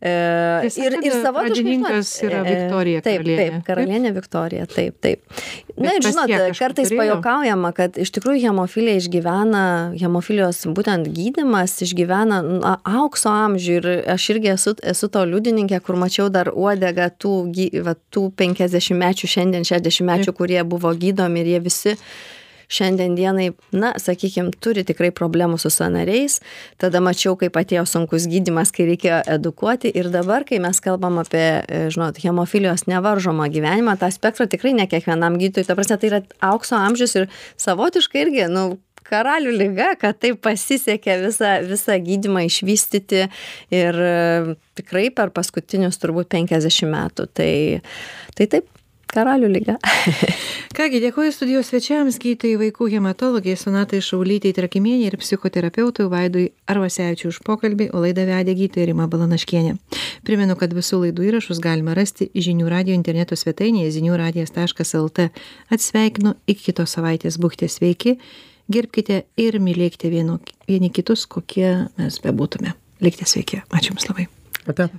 [0.00, 0.10] E,
[0.78, 3.00] ir, ir savotiškas yra e, Viktorija.
[3.02, 3.38] Taip, karalienė.
[3.40, 5.40] taip, karalienė Viktorija, taip, taip.
[5.74, 9.64] Na ir žinot, kartais pajokaujama, kad iš tikrųjų hemofilija išgyvena,
[9.98, 15.98] hemofilijos būtent gydimas išgyvena na, aukso amžių ir aš irgi esu, esu to liudininkė, kur
[15.98, 17.34] mačiau dar uodegą tų,
[17.82, 21.98] va, tų 50 mečių, šiandien 60 mečių, kurie buvo gydomi ir jie visi
[22.68, 26.38] šiandien dienai, na, sakykime, turi tikrai problemų su sanariais.
[26.80, 29.92] Tada mačiau, kaip atėjo sunkus gydimas, kai reikėjo edukuoti.
[29.96, 34.88] Ir dabar, kai mes kalbam apie, e, žinot, hemofilijos nevaržomą gyvenimą, tą spektrą tikrai ne
[34.90, 35.68] kiekvienam gydytojui.
[35.68, 38.68] Ta prasme, tai yra aukso amžius ir savotiškai irgi, nu,
[39.08, 43.26] karalių lyga, kad taip pasisekė visą, visą gydimą išvystyti
[43.74, 47.28] ir e, tikrai per paskutinius turbūt 50 metų.
[47.38, 47.52] Tai,
[48.36, 48.68] tai taip,
[49.12, 49.76] karalių lyga.
[50.78, 57.40] Kągi, dėkuoju studijos svečiams, gydytojai vaikų hematologiai Sonatai Šaulytei Trakimienė ir psichoterapeutui Vaidui Arvasevičiui už
[57.46, 59.74] pokalbį, o laidą vedė gydytoja Rima Balanaškienė.
[60.28, 65.28] Primenu, kad visų laidų įrašus galima rasti žinių radio interneto svetainėje ziniųradijas.lt.
[65.74, 68.18] Atsveikinu, iki kitos savaitės būkite sveiki,
[68.70, 70.38] gerbkite ir mylėkite vienu,
[70.68, 72.76] vieni kitus, kokie mes bebūtume.
[73.04, 73.62] Likite sveiki.
[73.72, 74.28] Ačiū Jums labai.
[74.68, 74.90] Ate.